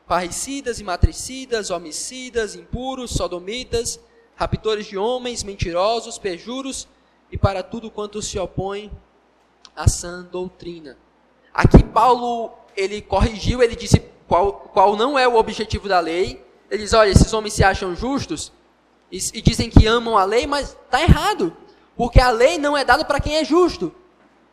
parricidas 0.08 0.80
e 0.80 0.84
matricidas, 0.84 1.70
homicidas, 1.70 2.54
impuros, 2.54 3.10
sodomitas, 3.10 4.00
raptores 4.34 4.86
de 4.86 4.96
homens, 4.96 5.44
mentirosos, 5.44 6.16
perjuros 6.16 6.88
e 7.30 7.36
para 7.36 7.62
tudo 7.62 7.90
quanto 7.90 8.22
se 8.22 8.38
opõe 8.38 8.90
à 9.76 9.86
sã 9.86 10.22
doutrina. 10.22 10.96
Aqui 11.52 11.82
Paulo, 11.84 12.54
ele 12.74 13.02
corrigiu, 13.02 13.62
ele 13.62 13.76
disse 13.76 14.00
qual, 14.26 14.50
qual 14.72 14.96
não 14.96 15.18
é 15.18 15.28
o 15.28 15.36
objetivo 15.36 15.90
da 15.90 16.00
lei. 16.00 16.42
Ele 16.70 16.84
diz, 16.84 16.94
olha, 16.94 17.10
esses 17.10 17.34
homens 17.34 17.52
se 17.52 17.62
acham 17.62 17.94
justos 17.94 18.50
e, 19.12 19.18
e 19.34 19.42
dizem 19.42 19.68
que 19.68 19.86
amam 19.86 20.16
a 20.16 20.24
lei, 20.24 20.46
mas 20.46 20.70
está 20.70 21.02
errado. 21.02 21.54
Porque 21.94 22.18
a 22.18 22.30
lei 22.30 22.56
não 22.56 22.74
é 22.74 22.82
dada 22.82 23.04
para 23.04 23.20
quem 23.20 23.36
é 23.36 23.44
justo. 23.44 23.94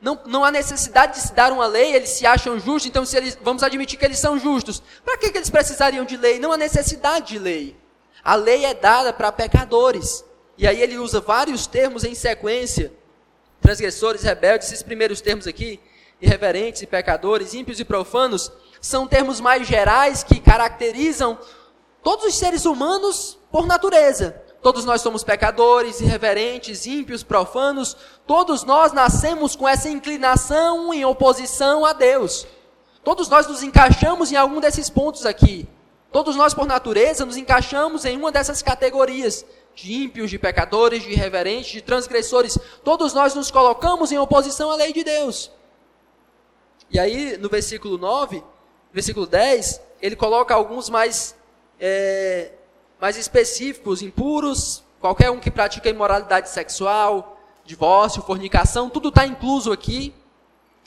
Não, 0.03 0.19
não 0.25 0.43
há 0.43 0.51
necessidade 0.51 1.13
de 1.13 1.21
se 1.21 1.33
dar 1.33 1.53
uma 1.53 1.65
lei, 1.65 1.95
eles 1.95 2.09
se 2.09 2.25
acham 2.25 2.59
justos, 2.59 2.87
então 2.87 3.05
se 3.05 3.15
eles, 3.15 3.37
vamos 3.41 3.63
admitir 3.63 3.97
que 3.97 4.03
eles 4.03 4.19
são 4.19 4.37
justos. 4.37 4.83
Para 5.03 5.17
que, 5.17 5.31
que 5.31 5.37
eles 5.37 5.49
precisariam 5.49 6.03
de 6.03 6.17
lei? 6.17 6.39
Não 6.39 6.51
há 6.51 6.57
necessidade 6.57 7.27
de 7.27 7.39
lei. 7.39 7.73
A 8.21 8.35
lei 8.35 8.65
é 8.65 8.73
dada 8.73 9.13
para 9.13 9.31
pecadores. 9.31 10.25
E 10.57 10.67
aí 10.67 10.81
ele 10.81 10.97
usa 10.97 11.21
vários 11.21 11.65
termos 11.67 12.03
em 12.03 12.13
sequência. 12.13 12.91
Transgressores, 13.61 14.23
rebeldes, 14.23 14.67
esses 14.67 14.83
primeiros 14.83 15.21
termos 15.21 15.47
aqui, 15.47 15.79
irreverentes 16.21 16.81
e 16.81 16.85
pecadores, 16.85 17.53
ímpios 17.53 17.79
e 17.79 17.85
profanos, 17.85 18.51
são 18.81 19.07
termos 19.07 19.39
mais 19.39 19.65
gerais 19.65 20.21
que 20.21 20.41
caracterizam 20.41 21.39
todos 22.03 22.25
os 22.25 22.37
seres 22.37 22.65
humanos 22.65 23.39
por 23.49 23.65
natureza. 23.65 24.42
Todos 24.63 24.85
nós 24.85 25.01
somos 25.01 25.25
pecadores, 25.25 25.99
irreverentes, 25.99 26.87
ímpios, 26.87 27.21
profanos. 27.21 27.97
Todos 28.25 28.63
nós 28.63 28.93
nascemos 28.93 29.57
com 29.57 29.67
essa 29.67 29.89
inclinação 29.89 30.93
em 30.93 31.03
oposição 31.03 31.85
a 31.85 31.91
Deus. 31.91 32.47
Todos 33.03 33.27
nós 33.27 33.45
nos 33.45 33.61
encaixamos 33.61 34.31
em 34.31 34.37
algum 34.37 34.61
desses 34.61 34.89
pontos 34.89 35.25
aqui. 35.25 35.67
Todos 36.13 36.37
nós, 36.37 36.53
por 36.53 36.65
natureza, 36.65 37.25
nos 37.25 37.35
encaixamos 37.35 38.05
em 38.05 38.15
uma 38.17 38.31
dessas 38.31 38.61
categorias 38.61 39.45
de 39.75 39.93
ímpios, 39.93 40.29
de 40.29 40.39
pecadores, 40.39 41.03
de 41.03 41.11
irreverentes, 41.11 41.71
de 41.73 41.81
transgressores. 41.81 42.57
Todos 42.85 43.13
nós 43.13 43.35
nos 43.35 43.51
colocamos 43.51 44.13
em 44.13 44.17
oposição 44.17 44.71
à 44.71 44.75
lei 44.75 44.93
de 44.93 45.03
Deus. 45.03 45.51
E 46.89 46.97
aí, 46.97 47.35
no 47.35 47.49
versículo 47.49 47.97
9, 47.97 48.41
versículo 48.93 49.27
10, 49.27 49.81
ele 50.01 50.15
coloca 50.15 50.53
alguns 50.53 50.89
mais 50.89 51.35
é, 51.77 52.51
mais 53.03 53.17
específicos, 53.17 54.01
impuros, 54.01 54.81
qualquer 54.97 55.29
um 55.29 55.37
que 55.37 55.51
pratica 55.51 55.89
imoralidade 55.89 56.49
sexual, 56.49 57.37
divórcio, 57.65 58.21
fornicação, 58.21 58.89
tudo 58.89 59.09
está 59.09 59.27
incluso 59.27 59.73
aqui. 59.73 60.15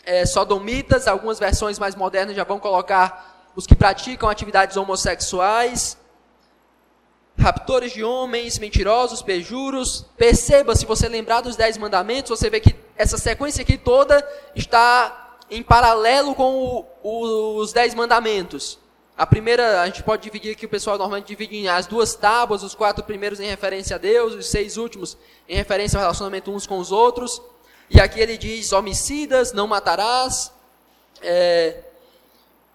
É, 0.02 0.25
sodomitas, 0.25 1.06
algumas 1.06 1.38
versões 1.38 1.78
mais 1.78 1.94
modernas 1.94 2.35
já 2.35 2.42
vão 2.42 2.58
colocar 2.58 3.50
os 3.54 3.66
que 3.66 3.76
praticam 3.76 4.30
atividades 4.30 4.78
homossexuais, 4.78 5.99
raptores 7.38 7.92
de 7.92 8.02
homens, 8.02 8.58
mentirosos, 8.58 9.20
perjuros. 9.20 10.06
Perceba, 10.16 10.75
se 10.75 10.87
você 10.87 11.11
lembrar 11.11 11.42
dos 11.42 11.54
dez 11.54 11.76
mandamentos, 11.76 12.30
você 12.30 12.49
vê 12.49 12.61
que 12.61 12.75
essa 12.96 13.18
sequência 13.18 13.61
aqui 13.61 13.76
toda 13.76 14.26
está 14.54 15.37
em 15.50 15.62
paralelo 15.62 16.35
com 16.35 16.82
o, 17.02 17.58
os 17.58 17.75
dez 17.75 17.94
mandamentos. 17.94 18.78
A 19.16 19.26
primeira, 19.26 19.80
a 19.80 19.87
gente 19.87 20.02
pode 20.02 20.23
dividir 20.23 20.52
aqui, 20.52 20.66
o 20.66 20.68
pessoal 20.68 20.99
normalmente 20.99 21.28
divide 21.28 21.56
em 21.56 21.68
as 21.68 21.87
duas 21.87 22.14
tábuas, 22.14 22.62
os 22.62 22.75
quatro 22.75 23.02
primeiros 23.02 23.40
em 23.40 23.46
referência 23.46 23.96
a 23.96 23.99
Deus, 23.99 24.35
os 24.35 24.46
seis 24.50 24.76
últimos 24.76 25.16
em 25.49 25.56
referência 25.56 25.96
ao 25.96 26.02
relacionamento 26.02 26.52
uns 26.52 26.66
com 26.66 26.78
os 26.78 26.92
outros. 26.92 27.40
E 27.88 27.99
aqui 27.99 28.20
ele 28.20 28.37
diz: 28.37 28.73
homicidas, 28.73 29.54
não 29.54 29.66
matarás, 29.66 30.52
é, 31.23 31.82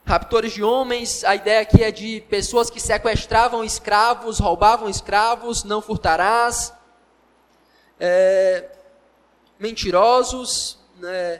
raptores 0.03 0.51
de 0.53 0.63
homens. 0.63 1.23
A 1.23 1.35
ideia 1.35 1.61
aqui 1.61 1.83
é 1.83 1.91
de 1.91 2.21
pessoas 2.21 2.71
que 2.71 2.79
sequestravam 2.79 3.63
escravos, 3.63 4.39
roubavam 4.39 4.89
escravos, 4.89 5.63
não 5.63 5.79
furtarás. 5.79 6.73
É, 7.99 8.67
mentirosos, 9.59 10.79
né, 10.97 11.39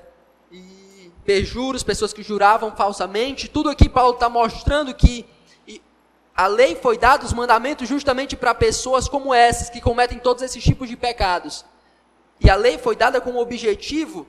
perjuros, 1.25 1.83
pessoas 1.83 2.13
que 2.13 2.23
juravam 2.23 2.75
falsamente. 2.75 3.47
Tudo 3.47 3.69
aqui 3.69 3.87
Paulo 3.87 4.13
está 4.13 4.29
mostrando 4.29 4.93
que 4.93 5.25
a 6.35 6.47
lei 6.47 6.75
foi 6.75 6.97
dada, 6.97 7.25
os 7.25 7.33
mandamentos, 7.33 7.87
justamente 7.87 8.35
para 8.35 8.55
pessoas 8.55 9.07
como 9.07 9.33
essas, 9.33 9.69
que 9.69 9.81
cometem 9.81 10.17
todos 10.17 10.41
esses 10.41 10.63
tipos 10.63 10.89
de 10.89 10.97
pecados. 10.97 11.65
E 12.39 12.49
a 12.49 12.55
lei 12.55 12.77
foi 12.77 12.95
dada 12.95 13.21
com 13.21 13.31
o 13.31 13.39
objetivo 13.39 14.25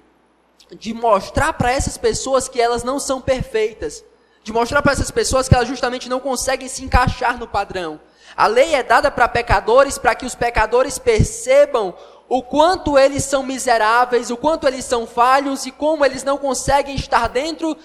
de 0.70 0.92
mostrar 0.92 1.52
para 1.54 1.72
essas 1.72 1.96
pessoas 1.96 2.49
que 2.49 2.61
elas 2.61 2.82
não 2.84 2.99
são 2.99 3.20
perfeitas. 3.20 4.04
De 4.42 4.52
mostrar 4.52 4.82
para 4.82 4.92
essas 4.92 5.11
pessoas 5.11 5.49
que 5.49 5.54
elas 5.54 5.68
justamente 5.68 6.08
não 6.08 6.20
conseguem 6.20 6.68
se 6.68 6.84
encaixar 6.84 7.38
no 7.38 7.46
padrão. 7.46 8.00
A 8.37 8.46
lei 8.46 8.75
é 8.75 8.82
dada 8.82 9.11
para 9.11 9.28
pecadores, 9.28 9.99
para 9.99 10.14
que 10.14 10.26
os 10.26 10.34
pecadores 10.34 10.99
percebam 10.99 11.94
o 12.28 12.42
quanto 12.42 12.98
eles 12.98 13.24
são 13.24 13.42
miseráveis, 13.42 14.30
o 14.30 14.36
quanto 14.36 14.66
eles 14.66 14.84
são 14.84 15.06
falhos 15.06 15.66
e 15.66 15.70
como 15.70 16.04
eles 16.04 16.24
não 16.24 16.38
conseguem 16.38 16.94
estar 16.94 17.28
dentro 17.28 17.76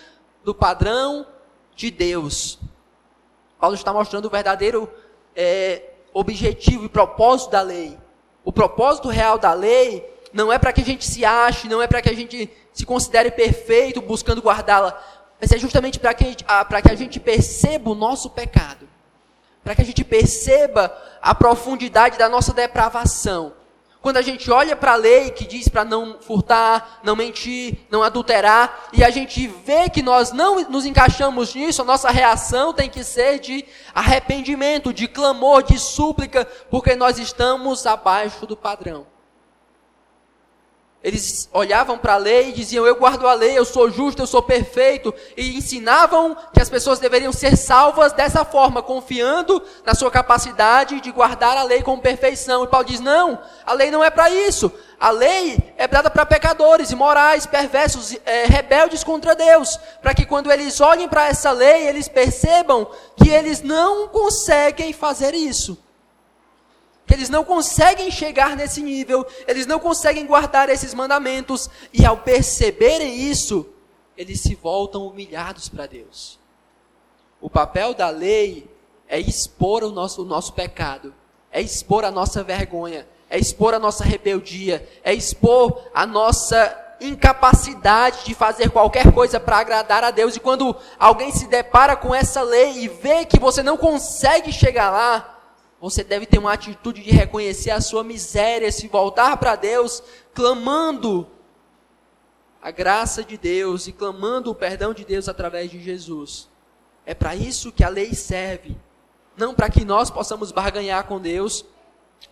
do 0.44 0.56
padrão 0.56 1.28
de 1.76 1.92
Deus. 1.92 2.58
Paulo 3.60 3.76
está 3.76 3.92
mostrando 3.92 4.26
o 4.26 4.30
verdadeiro 4.30 4.90
é, 5.36 5.82
objetivo 6.14 6.86
e 6.86 6.90
propósito 6.90 7.52
da 7.52 7.62
lei. 7.62 7.98
O 8.44 8.52
propósito 8.52 9.10
real 9.10 9.38
da 9.38 9.54
lei 9.54 10.08
não 10.32 10.52
é 10.52 10.58
para 10.58 10.72
que 10.72 10.82
a 10.82 10.86
gente 10.86 11.06
se 11.06 11.26
ache, 11.26 11.68
não 11.68 11.82
é 11.82 11.88
para 11.88 12.02
que 12.02 12.10
a 12.10 12.16
gente 12.16 12.50
se 12.72 12.86
considere 12.86 13.32
perfeito 13.32 14.02
buscando 14.02 14.42
guardá-la, 14.42 14.98
mas 15.42 15.52
é 15.52 15.58
justamente 15.58 16.00
para 16.00 16.14
que, 16.14 16.36
que 16.36 16.92
a 16.92 16.96
gente 16.96 17.20
perceba 17.20 17.90
o 17.90 17.96
nosso 17.96 18.30
pecado, 18.30 18.88
para 19.64 19.76
que 19.76 19.82
a 19.82 19.86
gente 19.86 20.04
perceba 20.04 20.96
a 21.22 21.36
profundidade 21.36 22.18
da 22.18 22.30
nossa 22.30 22.54
depravação 22.54 23.54
quando 24.02 24.18
a 24.18 24.22
gente 24.22 24.50
olha 24.52 24.76
para 24.76 24.94
a 24.94 24.96
lei 24.96 25.32
que 25.32 25.46
diz 25.46 25.68
para 25.68 25.84
não 25.84 26.18
furtar, 26.20 27.00
não 27.04 27.16
mentir, 27.16 27.80
não 27.90 28.04
adulterar, 28.04 28.88
e 28.94 29.04
a 29.04 29.10
gente 29.10 29.48
vê 29.48 29.90
que 29.90 30.02
nós 30.02 30.32
não 30.32 30.70
nos 30.70 30.86
encaixamos 30.86 31.54
nisso, 31.54 31.82
a 31.82 31.86
nossa 31.86 32.10
reação 32.10 32.74
tem 32.74 32.90
que 32.90 33.04
ser 33.04 33.40
de 33.40 33.66
arrependimento, 33.94 34.94
de 34.94 35.08
clamor, 35.08 35.64
de 35.64 35.78
súplica, 35.80 36.46
porque 36.70 36.96
nós 36.96 37.18
estamos 37.18 37.86
abaixo 37.86 38.46
do 38.46 38.56
padrão. 38.56 39.17
Eles 41.04 41.48
olhavam 41.54 41.96
para 41.96 42.16
a 42.16 42.18
lei 42.18 42.50
e 42.50 42.54
diziam: 42.54 42.86
Eu 42.86 42.96
guardo 42.96 43.28
a 43.28 43.34
lei, 43.34 43.56
eu 43.58 43.64
sou 43.64 43.90
justo, 43.90 44.24
eu 44.24 44.28
sou 44.28 44.42
perfeito. 44.42 45.14
E 45.38 45.56
ensinavam 45.56 46.36
que 46.52 46.60
as 46.60 46.72
pessoas 46.72 46.98
deveriam 46.98 47.32
ser 47.32 47.56
salvas 47.56 48.14
dessa 48.14 48.44
forma, 48.44 48.82
confiando 48.82 49.62
na 49.86 49.94
sua 49.94 50.10
capacidade 50.10 51.00
de 51.00 51.12
guardar 51.12 51.56
a 51.56 51.62
lei 51.62 51.84
com 51.84 52.00
perfeição. 52.00 52.64
E 52.64 52.68
Paulo 52.68 52.88
diz: 52.88 53.00
Não, 53.00 53.40
a 53.64 53.74
lei 53.74 53.92
não 53.92 54.04
é 54.04 54.10
para 54.10 54.30
isso. 54.32 54.72
A 55.00 55.12
lei 55.12 55.74
é 55.78 55.88
dada 55.88 56.10
para 56.10 56.26
pecadores, 56.26 56.90
imorais, 56.90 57.46
perversos, 57.46 58.18
é, 58.26 58.46
rebeldes 58.46 59.04
contra 59.04 59.36
Deus. 59.36 59.80
Para 60.02 60.16
que 60.16 60.26
quando 60.26 60.52
eles 60.52 60.82
olhem 60.82 61.08
para 61.08 61.28
essa 61.28 61.52
lei, 61.52 61.88
eles 61.88 62.08
percebam 62.08 62.90
que 63.16 63.30
eles 63.30 63.62
não 63.62 64.08
conseguem 64.08 64.92
fazer 64.94 65.36
isso 65.36 65.78
que 67.08 67.14
eles 67.14 67.30
não 67.30 67.46
conseguem 67.46 68.12
chegar 68.12 68.58
nesse 68.58 68.84
nível, 68.84 69.26
eles 69.48 69.66
não 69.66 69.80
conseguem 69.80 70.26
guardar 70.26 70.68
esses 70.68 70.94
mandamentos, 70.94 71.70
e 71.94 72.06
ao 72.06 72.18
perceberem 72.18 73.16
isso, 73.16 73.66
eles 74.18 74.42
se 74.42 74.54
voltam 74.56 75.08
humilhados 75.08 75.70
para 75.70 75.88
Deus. 75.88 76.38
O 77.40 77.50
papel 77.50 77.94
da 77.94 78.10
lei 78.10 78.70
é 79.08 79.18
expor 79.18 79.86
o 79.86 79.92
nosso, 79.92 80.24
o 80.24 80.26
nosso 80.26 80.52
pecado, 80.52 81.16
é 81.50 81.62
expor 81.62 82.04
a 82.04 82.12
nossa 82.12 82.44
vergonha, 82.44 83.08
é 83.30 83.40
expor 83.40 83.74
a 83.74 83.80
nossa 83.80 84.04
rebeldia, 84.04 84.88
é 85.02 85.14
expor 85.14 85.90
a 85.94 86.06
nossa 86.06 86.84
incapacidade 87.00 88.26
de 88.26 88.34
fazer 88.34 88.70
qualquer 88.70 89.14
coisa 89.14 89.40
para 89.40 89.60
agradar 89.60 90.04
a 90.04 90.12
Deus. 90.12 90.36
E 90.36 90.40
quando 90.40 90.76
alguém 91.00 91.32
se 91.32 91.48
depara 91.48 91.96
com 91.96 92.14
essa 92.14 92.42
lei 92.42 92.80
e 92.80 92.88
vê 92.88 93.24
que 93.24 93.40
você 93.40 93.62
não 93.64 93.78
consegue 93.78 94.52
chegar 94.52 94.90
lá, 94.90 95.37
você 95.80 96.04
deve 96.04 96.26
ter 96.26 96.40
uma 96.40 96.54
atitude 96.54 97.04
de 97.04 97.12
reconhecer 97.12 97.72
a 97.72 97.82
sua 97.82 98.04
miséria, 98.04 98.72
se 98.72 98.88
voltar 98.88 99.38
para 99.38 99.56
Deus, 99.56 100.02
clamando 100.34 101.28
a 102.62 102.72
graça 102.72 103.24
de 103.24 103.38
Deus 103.38 103.88
e 103.88 103.92
clamando 103.92 104.50
o 104.50 104.56
perdão 104.56 104.94
de 104.94 105.06
Deus 105.06 105.30
através 105.30 105.70
de 105.70 105.80
Jesus. 105.80 106.50
É 107.06 107.14
para 107.14 107.36
isso 107.36 107.72
que 107.72 107.84
a 107.84 107.90
lei 107.90 108.14
serve. 108.14 108.76
Não 109.38 109.54
para 109.54 109.70
que 109.70 109.86
nós 109.86 110.10
possamos 110.10 110.52
barganhar 110.52 111.06
com 111.06 111.22
Deus, 111.22 111.64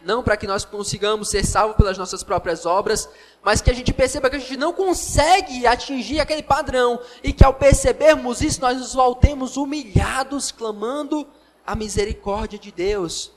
não 0.04 0.24
para 0.24 0.36
que 0.36 0.48
nós 0.48 0.66
consigamos 0.66 1.30
ser 1.30 1.46
salvos 1.46 1.78
pelas 1.78 2.00
nossas 2.00 2.24
próprias 2.24 2.66
obras, 2.66 3.08
mas 3.44 3.62
que 3.62 3.70
a 3.70 3.74
gente 3.74 3.94
perceba 3.94 4.28
que 4.28 4.36
a 4.38 4.40
gente 4.40 4.58
não 4.58 4.74
consegue 4.74 5.68
atingir 5.68 6.20
aquele 6.20 6.42
padrão 6.42 7.00
e 7.24 7.32
que 7.32 7.44
ao 7.44 7.54
percebermos 7.54 8.42
isso 8.42 8.60
nós 8.60 8.78
nos 8.78 8.94
voltemos 8.96 9.56
humilhados, 9.56 10.52
clamando 10.52 11.28
a 11.66 11.76
misericórdia 11.76 12.58
de 12.58 12.72
Deus. 12.72 13.35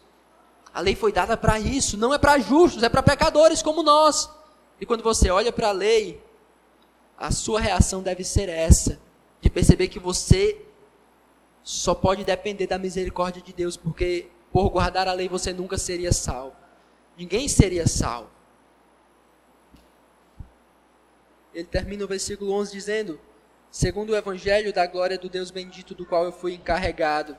A 0.73 0.81
lei 0.81 0.95
foi 0.95 1.13
dada 1.13 1.37
para 1.37 1.59
isso, 1.59 1.97
não 1.97 2.13
é 2.13 2.19
para 2.19 2.39
justos, 2.39 2.83
é 2.83 2.89
para 2.89 3.03
pecadores 3.03 3.63
como 3.63 3.83
nós. 3.83 4.31
E 4.81 4.87
quando 4.87 5.03
você 5.03 5.31
olha 5.31 5.53
para 5.53 5.69
a 5.69 5.73
lei, 5.73 6.23
a 7.17 7.31
sua 7.31 7.61
reação 7.61 8.03
deve 8.03 8.23
ser 8.23 8.49
essa, 8.49 9.01
de 9.41 9.51
perceber 9.51 9.89
que 9.89 9.99
você 9.99 10.65
só 11.63 11.95
pode 11.95 12.25
depender 12.25 12.67
da 12.67 12.79
misericórdia 12.79 13.43
de 13.43 13.53
Deus, 13.53 13.77
porque 13.77 14.29
por 14.53 14.71
guardar 14.71 15.09
a 15.09 15.13
lei 15.13 15.29
você 15.29 15.53
nunca 15.53 15.77
seria 15.77 16.13
salvo. 16.13 16.57
Ninguém 17.17 17.49
seria 17.49 17.87
salvo. 17.87 18.31
Ele 21.53 21.67
termina 21.67 22.05
o 22.05 22.09
versículo 22.09 22.53
11 22.53 22.73
dizendo: 22.73 23.21
Segundo 23.71 24.11
o 24.11 24.17
evangelho 24.17 24.73
da 24.73 24.87
glória 24.87 25.19
do 25.19 25.29
Deus 25.29 25.51
bendito, 25.51 25.95
do 25.95 26.07
qual 26.07 26.25
eu 26.25 26.33
fui 26.33 26.55
encarregado. 26.55 27.37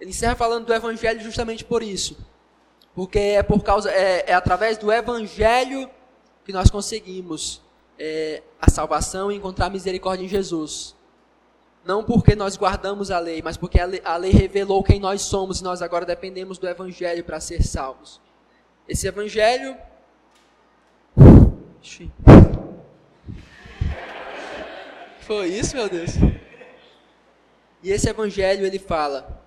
Ele 0.00 0.10
encerra 0.10 0.34
falando 0.36 0.66
do 0.66 0.74
evangelho 0.74 1.20
justamente 1.20 1.64
por 1.64 1.82
isso. 1.82 2.18
Porque 2.94 3.18
é 3.18 3.42
por 3.42 3.62
causa 3.62 3.90
é, 3.90 4.30
é 4.30 4.34
através 4.34 4.76
do 4.78 4.92
evangelho 4.92 5.88
que 6.44 6.52
nós 6.52 6.70
conseguimos 6.70 7.62
é, 7.98 8.42
a 8.60 8.70
salvação 8.70 9.30
e 9.30 9.36
encontrar 9.36 9.70
misericórdia 9.70 10.24
em 10.24 10.28
Jesus. 10.28 10.96
Não 11.84 12.04
porque 12.04 12.34
nós 12.34 12.56
guardamos 12.56 13.10
a 13.10 13.18
lei, 13.18 13.40
mas 13.40 13.56
porque 13.56 13.80
a 13.80 13.86
lei, 13.86 14.02
a 14.04 14.16
lei 14.16 14.32
revelou 14.32 14.82
quem 14.82 15.00
nós 15.00 15.22
somos 15.22 15.60
e 15.60 15.64
nós 15.64 15.80
agora 15.80 16.04
dependemos 16.04 16.58
do 16.58 16.68
Evangelho 16.68 17.24
para 17.24 17.40
ser 17.40 17.62
salvos. 17.62 18.20
Esse 18.88 19.06
Evangelho. 19.06 19.76
Foi 25.20 25.48
isso, 25.48 25.76
meu 25.76 25.88
Deus? 25.88 26.10
E 27.82 27.90
esse 27.90 28.08
Evangelho 28.08 28.66
ele 28.66 28.78
fala 28.78 29.37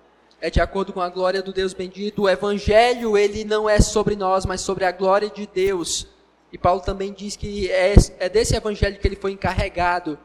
é 0.42 0.50
de 0.50 0.60
acordo 0.60 0.92
com 0.92 1.00
a 1.00 1.08
glória 1.08 1.40
do 1.40 1.52
Deus 1.52 1.72
bendito. 1.72 2.22
O 2.22 2.28
evangelho, 2.28 3.16
ele 3.16 3.44
não 3.44 3.70
é 3.70 3.80
sobre 3.80 4.16
nós, 4.16 4.44
mas 4.44 4.60
sobre 4.60 4.84
a 4.84 4.90
glória 4.90 5.30
de 5.30 5.46
Deus. 5.46 6.08
E 6.52 6.58
Paulo 6.58 6.80
também 6.80 7.12
diz 7.12 7.36
que 7.36 7.70
é, 7.70 7.94
é 8.18 8.28
desse 8.28 8.56
evangelho 8.56 8.98
que 8.98 9.06
ele 9.06 9.16
foi 9.16 9.30
encarregado 9.30 10.18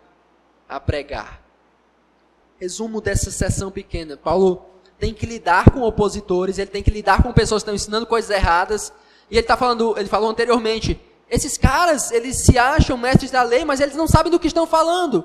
a 0.67 0.79
pregar 0.79 1.47
resumo 2.59 2.99
dessa 2.99 3.29
sessão 3.29 3.69
pequena. 3.69 4.17
Paulo 4.17 4.65
tem 4.97 5.13
que 5.13 5.27
lidar 5.27 5.69
com 5.69 5.81
opositores, 5.81 6.57
ele 6.57 6.71
tem 6.71 6.81
que 6.81 6.89
lidar 6.89 7.21
com 7.21 7.31
pessoas 7.31 7.61
que 7.61 7.65
estão 7.65 7.75
ensinando 7.75 8.07
coisas 8.07 8.31
erradas. 8.31 8.91
E 9.29 9.35
ele 9.35 9.41
está 9.41 9.55
falando, 9.55 9.95
ele 9.97 10.09
falou 10.09 10.29
anteriormente, 10.29 10.99
esses 11.29 11.57
caras, 11.57 12.11
eles 12.11 12.37
se 12.37 12.57
acham 12.57 12.97
mestres 12.97 13.29
da 13.29 13.43
lei, 13.43 13.63
mas 13.63 13.79
eles 13.79 13.95
não 13.95 14.07
sabem 14.07 14.31
do 14.31 14.39
que 14.39 14.47
estão 14.47 14.65
falando. 14.65 15.23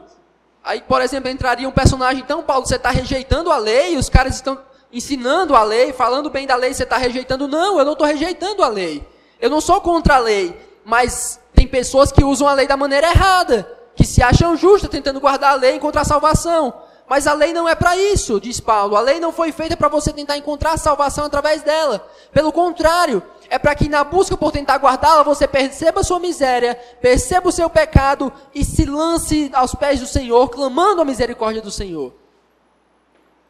Aí, 0.62 0.82
por 0.82 1.00
exemplo, 1.00 1.30
entraria 1.30 1.66
um 1.66 1.72
personagem, 1.72 2.22
então, 2.22 2.42
Paulo, 2.42 2.66
você 2.66 2.76
está 2.76 2.90
rejeitando 2.90 3.50
a 3.50 3.56
lei, 3.56 3.96
os 3.96 4.10
caras 4.10 4.34
estão 4.34 4.60
ensinando 4.92 5.56
a 5.56 5.62
lei, 5.62 5.92
falando 5.92 6.28
bem 6.28 6.46
da 6.46 6.54
lei, 6.54 6.74
você 6.74 6.82
está 6.82 6.96
rejeitando. 6.96 7.48
Não, 7.48 7.78
eu 7.78 7.84
não 7.84 7.92
estou 7.92 8.06
rejeitando 8.06 8.62
a 8.62 8.68
lei. 8.68 9.06
Eu 9.40 9.50
não 9.50 9.60
sou 9.60 9.80
contra 9.80 10.16
a 10.16 10.18
lei, 10.18 10.56
mas 10.84 11.40
tem 11.54 11.66
pessoas 11.66 12.12
que 12.12 12.22
usam 12.22 12.46
a 12.46 12.52
lei 12.52 12.66
da 12.66 12.76
maneira 12.76 13.08
errada, 13.08 13.68
que 13.96 14.04
se 14.04 14.22
acham 14.22 14.56
justas, 14.56 14.90
tentando 14.90 15.20
guardar 15.20 15.52
a 15.52 15.56
lei 15.56 15.72
e 15.72 15.76
encontrar 15.76 16.04
salvação. 16.04 16.72
Mas 17.08 17.26
a 17.26 17.32
lei 17.34 17.52
não 17.52 17.68
é 17.68 17.74
para 17.74 17.96
isso, 17.96 18.40
diz 18.40 18.60
Paulo. 18.60 18.96
A 18.96 19.00
lei 19.00 19.20
não 19.20 19.32
foi 19.32 19.52
feita 19.52 19.76
para 19.76 19.88
você 19.88 20.12
tentar 20.12 20.36
encontrar 20.36 20.78
salvação 20.78 21.24
através 21.24 21.62
dela. 21.62 22.06
Pelo 22.32 22.52
contrário, 22.52 23.22
é 23.50 23.58
para 23.58 23.74
que 23.74 23.88
na 23.88 24.02
busca 24.04 24.36
por 24.36 24.52
tentar 24.52 24.78
guardá-la, 24.78 25.22
você 25.22 25.46
perceba 25.46 26.00
a 26.00 26.04
sua 26.04 26.18
miséria, 26.18 26.74
perceba 27.02 27.48
o 27.48 27.52
seu 27.52 27.68
pecado 27.68 28.32
e 28.54 28.64
se 28.64 28.86
lance 28.86 29.50
aos 29.52 29.74
pés 29.74 30.00
do 30.00 30.06
Senhor, 30.06 30.48
clamando 30.48 31.02
a 31.02 31.04
misericórdia 31.04 31.60
do 31.60 31.70
Senhor. 31.70 32.21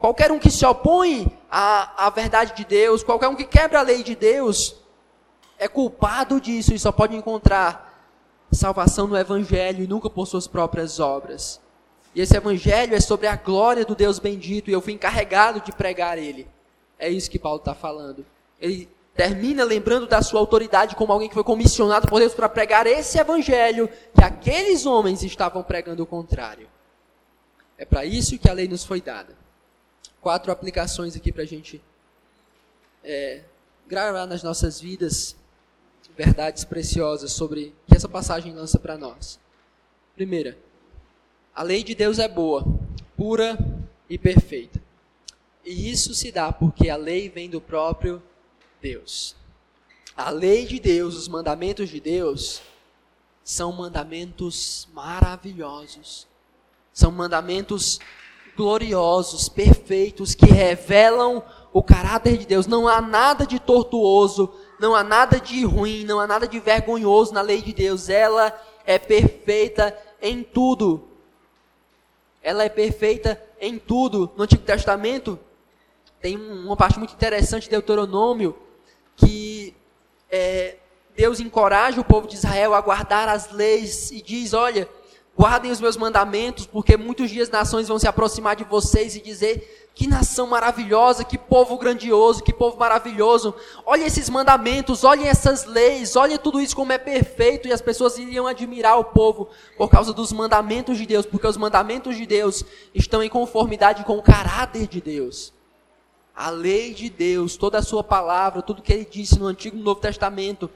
Qualquer 0.03 0.33
um 0.33 0.39
que 0.41 0.51
se 0.51 0.67
opõe 0.67 1.31
à, 1.49 2.07
à 2.07 2.11
verdade 2.11 2.57
de 2.57 2.65
Deus, 2.65 3.05
qualquer 3.05 3.29
um 3.29 3.37
que 3.37 3.45
quebra 3.45 3.79
a 3.79 3.83
lei 3.83 4.03
de 4.03 4.17
Deus, 4.17 4.75
é 5.57 5.69
culpado 5.69 6.41
disso 6.41 6.75
e 6.75 6.79
só 6.81 6.91
pode 6.91 7.15
encontrar 7.15 8.05
salvação 8.51 9.07
no 9.07 9.17
Evangelho 9.17 9.85
e 9.85 9.87
nunca 9.87 10.11
por 10.11 10.27
suas 10.27 10.49
próprias 10.49 10.99
obras. 10.99 11.61
E 12.17 12.21
esse 12.21 12.37
evangelho 12.37 12.97
é 12.97 13.01
sobre 13.01 13.29
a 13.29 13.37
glória 13.37 13.85
do 13.85 13.95
Deus 13.95 14.19
bendito 14.19 14.69
e 14.69 14.73
eu 14.73 14.81
fui 14.81 14.93
encarregado 14.93 15.61
de 15.61 15.71
pregar 15.71 16.19
ele. 16.19 16.49
É 16.99 17.09
isso 17.09 17.31
que 17.31 17.39
Paulo 17.39 17.61
está 17.61 17.73
falando. 17.73 18.27
Ele 18.61 18.89
termina 19.15 19.63
lembrando 19.63 20.09
da 20.09 20.21
sua 20.21 20.41
autoridade 20.41 20.97
como 20.97 21.13
alguém 21.13 21.29
que 21.29 21.35
foi 21.35 21.45
comissionado 21.45 22.09
por 22.09 22.19
Deus 22.19 22.35
para 22.35 22.49
pregar 22.49 22.89
esse 22.89 23.21
evangelho 23.21 23.89
que 24.13 24.25
aqueles 24.25 24.85
homens 24.85 25.23
estavam 25.23 25.63
pregando 25.63 26.03
o 26.03 26.07
contrário. 26.07 26.69
É 27.79 27.85
para 27.85 28.05
isso 28.05 28.37
que 28.37 28.51
a 28.51 28.53
lei 28.53 28.67
nos 28.67 28.83
foi 28.83 29.01
dada. 29.01 29.42
Quatro 30.23 30.51
aplicações 30.51 31.15
aqui 31.15 31.31
para 31.31 31.43
a 31.43 31.47
gente 31.47 31.83
é, 33.05 33.43
gravar 33.87 34.27
nas 34.27 34.43
nossas 34.43 34.81
vidas 34.81 35.37
verdades 36.17 36.65
preciosas 36.65 37.33
sobre 37.33 37.75
que 37.87 37.97
essa 37.97 38.09
passagem 38.09 38.55
lança 38.55 38.79
para 38.79 38.97
nós. 38.97 39.39
Primeira, 40.15 40.57
a 41.55 41.63
lei 41.63 41.83
de 41.83 41.95
Deus 41.95 42.19
é 42.19 42.29
boa, 42.29 42.65
pura 43.17 43.59
e 44.09 44.17
perfeita. 44.17 44.81
E 45.65 45.91
isso 45.91 46.15
se 46.15 46.33
dá 46.33 46.53
porque 46.53 46.89
a 46.89 46.97
lei 46.97 47.29
vem 47.29 47.51
do 47.51 47.61
próprio 47.61 48.23
Deus. 48.81 49.37
A 50.17 50.31
lei 50.31 50.67
de 50.67 50.79
Deus, 50.79 51.17
os 51.17 51.29
mandamentos 51.29 51.89
de 51.89 52.01
Deus, 52.01 52.63
são 53.43 53.73
mandamentos 53.73 54.89
maravilhosos. 54.93 56.27
São 56.93 57.11
mandamentos 57.11 57.99
gloriosos, 58.57 59.49
perfeitos, 59.49 60.35
que 60.35 60.47
revelam 60.47 61.43
o 61.73 61.83
caráter 61.83 62.37
de 62.37 62.47
Deus. 62.47 62.67
Não 62.67 62.87
há 62.87 63.01
nada 63.01 63.47
de 63.47 63.59
tortuoso, 63.59 64.53
não 64.79 64.95
há 64.95 65.03
nada 65.03 65.41
de 65.41 65.65
ruim, 65.65 66.05
não 66.05 66.21
há 66.21 66.27
nada 66.27 66.47
de 66.47 66.61
vergonhoso 66.61 67.33
na 67.33 67.41
lei 67.41 67.63
de 67.63 67.73
Deus. 67.73 68.09
Ela 68.09 68.53
é 68.87 68.99
perfeita 68.99 69.97
em 70.21 70.43
tudo 70.43 71.09
ela 72.43 72.65
é 72.65 72.69
perfeita 72.69 73.41
em 73.61 73.79
tudo. 73.79 74.31
No 74.37 74.45
Antigo 74.45 74.63
Testamento, 74.65 75.39
tem 76.21 76.37
uma 76.37 76.77
parte 76.77 76.99
muito 76.99 77.15
interessante 77.15 77.65
de 77.65 77.71
Deuteronômio, 77.71 78.57
que 79.17 79.75
é, 80.31 80.77
Deus 81.17 81.39
encoraja 81.39 82.01
o 82.01 82.05
povo 82.05 82.27
de 82.27 82.35
Israel 82.35 82.75
a 82.75 82.81
guardar 82.81 83.29
as 83.29 83.53
leis 83.53 84.11
e 84.11 84.21
diz: 84.21 84.53
Olha, 84.53 84.89
guardem 85.37 85.71
os 85.71 85.81
meus 85.81 85.97
mandamentos, 85.97 86.67
porque 86.67 86.97
muitos 86.97 87.31
dias 87.31 87.51
nações 87.51 87.89
vão 87.89 87.99
se 87.99 88.07
aproximar 88.07 88.55
de 88.55 88.65
vocês 88.65 89.17
e 89.17 89.21
dizer 89.21 89.91
que 89.95 90.07
nação 90.07 90.47
maravilhosa, 90.47 91.25
que 91.25 91.37
povo 91.37 91.77
grandioso, 91.77 92.43
que 92.43 92.53
povo 92.53 92.79
maravilhoso. 92.79 93.55
Olha 93.85 94.05
esses 94.05 94.31
mandamentos, 94.31 95.05
olhem 95.05 95.29
essas 95.29 95.65
leis, 95.65 96.17
olha 96.17 96.39
tudo 96.39 96.61
isso 96.61 96.77
como 96.77 96.93
é 96.93 96.99
perfeito 96.99 97.69
e 97.69 97.73
as 97.73 97.83
pessoas 97.83 98.19
iriam 98.19 98.47
admirar 98.47 98.99
o 98.99 99.05
povo 99.05 99.49
por 99.77 99.91
causa 99.91 100.13
dos 100.13 100.33
mandamentos 100.33 100.97
de 100.97 101.07
Deus, 101.07 101.27
porque 101.27 101.47
os 101.47 101.57
mandamentos 101.57 102.17
de 102.17 102.27
Deus 102.27 102.65
estão 102.95 103.23
em 103.23 103.29
conformidade 103.29 104.05
com 104.05 104.17
o 104.17 104.23
caráter 104.23 104.87
de 104.87 105.01
Deus. 105.01 105.53
A 106.35 106.49
lei 106.49 106.95
de 106.95 107.11
Deus, 107.11 107.57
toda 107.57 107.79
a 107.79 107.83
sua 107.83 108.03
palavra, 108.03 108.63
tudo 108.63 108.81
que 108.81 108.93
ele 108.93 109.07
disse 109.11 109.39
no 109.39 109.47
Antigo 109.47 109.77
e 109.77 109.79
no 109.79 109.85
Novo 109.85 110.01
Testamento 110.01 110.71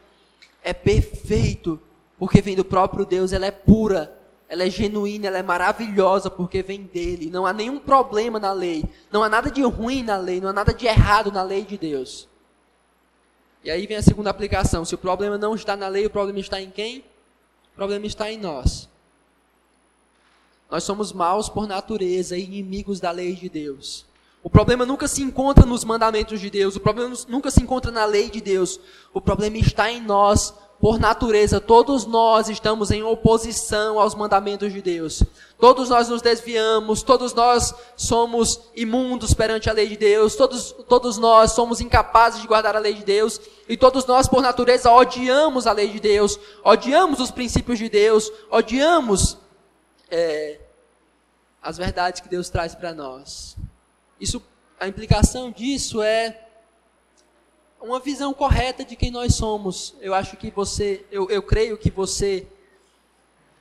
é 0.62 0.74
perfeito, 0.74 1.80
porque 2.18 2.42
vem 2.42 2.54
do 2.54 2.64
próprio 2.64 3.06
Deus, 3.06 3.32
ela 3.32 3.46
é 3.46 3.50
pura, 3.50 4.14
ela 4.48 4.64
é 4.64 4.70
genuína, 4.70 5.26
ela 5.26 5.38
é 5.38 5.42
maravilhosa 5.42 6.30
porque 6.30 6.62
vem 6.62 6.82
dele. 6.82 7.30
Não 7.30 7.44
há 7.44 7.52
nenhum 7.52 7.78
problema 7.78 8.38
na 8.38 8.52
lei. 8.52 8.84
Não 9.10 9.22
há 9.22 9.28
nada 9.28 9.50
de 9.50 9.62
ruim 9.62 10.02
na 10.02 10.16
lei. 10.16 10.40
Não 10.40 10.48
há 10.48 10.52
nada 10.52 10.72
de 10.72 10.86
errado 10.86 11.32
na 11.32 11.42
lei 11.42 11.64
de 11.64 11.76
Deus. 11.76 12.28
E 13.64 13.70
aí 13.70 13.86
vem 13.86 13.96
a 13.96 14.02
segunda 14.02 14.30
aplicação. 14.30 14.84
Se 14.84 14.94
o 14.94 14.98
problema 14.98 15.36
não 15.36 15.54
está 15.54 15.76
na 15.76 15.88
lei, 15.88 16.06
o 16.06 16.10
problema 16.10 16.38
está 16.38 16.60
em 16.60 16.70
quem? 16.70 17.00
O 17.72 17.76
problema 17.76 18.06
está 18.06 18.30
em 18.30 18.38
nós. 18.38 18.88
Nós 20.70 20.84
somos 20.84 21.12
maus 21.12 21.48
por 21.48 21.66
natureza 21.66 22.36
e 22.36 22.44
inimigos 22.44 23.00
da 23.00 23.10
lei 23.10 23.34
de 23.34 23.48
Deus. 23.48 24.06
O 24.44 24.50
problema 24.50 24.86
nunca 24.86 25.08
se 25.08 25.22
encontra 25.22 25.66
nos 25.66 25.82
mandamentos 25.82 26.40
de 26.40 26.48
Deus. 26.48 26.76
O 26.76 26.80
problema 26.80 27.12
nunca 27.28 27.50
se 27.50 27.60
encontra 27.60 27.90
na 27.90 28.04
lei 28.04 28.30
de 28.30 28.40
Deus. 28.40 28.78
O 29.12 29.20
problema 29.20 29.58
está 29.58 29.90
em 29.90 30.00
nós 30.00 30.54
por 30.80 30.98
natureza, 30.98 31.58
todos 31.58 32.04
nós 32.04 32.48
estamos 32.48 32.90
em 32.90 33.02
oposição 33.02 33.98
aos 33.98 34.14
mandamentos 34.14 34.72
de 34.72 34.82
Deus. 34.82 35.22
Todos 35.58 35.88
nós 35.88 36.08
nos 36.08 36.20
desviamos, 36.20 37.02
todos 37.02 37.32
nós 37.32 37.74
somos 37.96 38.60
imundos 38.74 39.32
perante 39.32 39.70
a 39.70 39.72
lei 39.72 39.88
de 39.88 39.96
Deus, 39.96 40.36
todos, 40.36 40.72
todos 40.86 41.16
nós 41.16 41.52
somos 41.52 41.80
incapazes 41.80 42.42
de 42.42 42.46
guardar 42.46 42.76
a 42.76 42.78
lei 42.78 42.92
de 42.92 43.04
Deus, 43.04 43.40
e 43.66 43.76
todos 43.76 44.04
nós, 44.04 44.28
por 44.28 44.42
natureza, 44.42 44.90
odiamos 44.90 45.66
a 45.66 45.72
lei 45.72 45.88
de 45.88 45.98
Deus, 45.98 46.38
odiamos 46.62 47.20
os 47.20 47.30
princípios 47.30 47.78
de 47.78 47.88
Deus, 47.88 48.30
odiamos 48.50 49.38
é, 50.10 50.60
as 51.62 51.78
verdades 51.78 52.20
que 52.20 52.28
Deus 52.28 52.50
traz 52.50 52.74
para 52.74 52.92
nós. 52.92 53.56
Isso, 54.20 54.42
a 54.78 54.86
implicação 54.86 55.50
disso 55.50 56.02
é 56.02 56.45
uma 57.86 58.00
visão 58.00 58.34
correta 58.34 58.84
de 58.84 58.96
quem 58.96 59.10
nós 59.10 59.34
somos. 59.34 59.94
Eu 60.00 60.12
acho 60.12 60.36
que 60.36 60.50
você, 60.50 61.04
eu, 61.10 61.30
eu 61.30 61.40
creio 61.40 61.78
que 61.78 61.90
você 61.90 62.46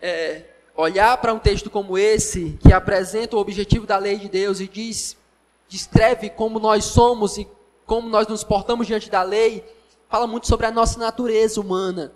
é, 0.02 0.44
olhar 0.76 1.16
para 1.18 1.34
um 1.34 1.40
texto 1.40 1.70
como 1.70 1.98
esse, 1.98 2.58
que 2.62 2.74
apresenta 2.74 3.36
o 3.36 3.40
objetivo 3.40 3.86
da 3.86 3.98
lei 3.98 4.18
de 4.18 4.28
Deus 4.28 4.60
e 4.60 4.68
diz, 4.68 5.16
descreve 5.70 6.30
como 6.30 6.60
nós 6.60 6.86
somos 6.86 7.38
e 7.38 7.48
como 7.86 8.10
nós 8.10 8.28
nos 8.28 8.44
portamos 8.44 8.88
diante 8.88 9.12
da 9.12 9.22
lei, 9.22 9.64
fala 10.10 10.26
muito 10.26 10.48
sobre 10.48 10.66
a 10.66 10.72
nossa 10.72 10.98
natureza 11.00 11.62
humana. 11.62 12.12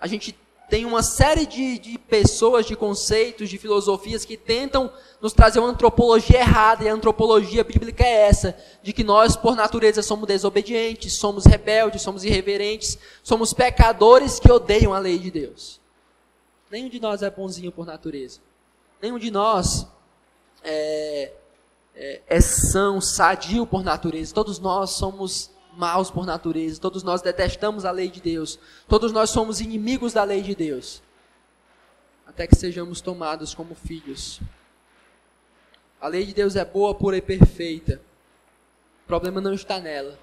A 0.00 0.08
gente 0.08 0.36
tem 0.68 0.84
uma 0.84 1.02
série 1.02 1.46
de, 1.46 1.78
de 1.78 1.98
pessoas, 1.98 2.66
de 2.66 2.74
conceitos, 2.74 3.48
de 3.48 3.58
filosofias 3.58 4.24
que 4.24 4.36
tentam 4.36 4.90
nos 5.20 5.32
trazer 5.32 5.58
uma 5.60 5.68
antropologia 5.68 6.40
errada, 6.40 6.84
e 6.84 6.88
a 6.88 6.94
antropologia 6.94 7.62
bíblica 7.62 8.04
é 8.04 8.28
essa, 8.28 8.56
de 8.82 8.92
que 8.92 9.04
nós, 9.04 9.36
por 9.36 9.54
natureza, 9.54 10.02
somos 10.02 10.26
desobedientes, 10.26 11.14
somos 11.14 11.44
rebeldes, 11.44 12.02
somos 12.02 12.24
irreverentes, 12.24 12.98
somos 13.22 13.52
pecadores 13.52 14.40
que 14.40 14.50
odeiam 14.50 14.92
a 14.92 14.98
lei 14.98 15.18
de 15.18 15.30
Deus. 15.30 15.80
Nenhum 16.70 16.88
de 16.88 16.98
nós 16.98 17.22
é 17.22 17.30
bonzinho 17.30 17.70
por 17.70 17.86
natureza. 17.86 18.40
Nenhum 19.00 19.18
de 19.18 19.30
nós 19.30 19.86
é, 20.62 21.32
é, 21.94 22.22
é 22.26 22.40
são, 22.40 23.00
sadio 23.00 23.66
por 23.66 23.84
natureza. 23.84 24.34
Todos 24.34 24.58
nós 24.58 24.90
somos 24.90 25.53
maus 25.76 26.10
por 26.10 26.26
natureza. 26.26 26.80
Todos 26.80 27.02
nós 27.02 27.22
detestamos 27.22 27.84
a 27.84 27.90
lei 27.90 28.10
de 28.10 28.20
Deus. 28.20 28.58
Todos 28.88 29.12
nós 29.12 29.30
somos 29.30 29.60
inimigos 29.60 30.12
da 30.12 30.24
lei 30.24 30.42
de 30.42 30.54
Deus. 30.54 31.02
Até 32.26 32.46
que 32.46 32.56
sejamos 32.56 33.00
tomados 33.00 33.54
como 33.54 33.74
filhos. 33.74 34.40
A 36.00 36.08
lei 36.08 36.26
de 36.26 36.34
Deus 36.34 36.56
é 36.56 36.64
boa, 36.64 36.94
pura 36.94 37.16
e 37.16 37.22
perfeita. 37.22 38.00
O 39.04 39.06
problema 39.06 39.40
não 39.40 39.52
está 39.52 39.78
nela. 39.78 40.18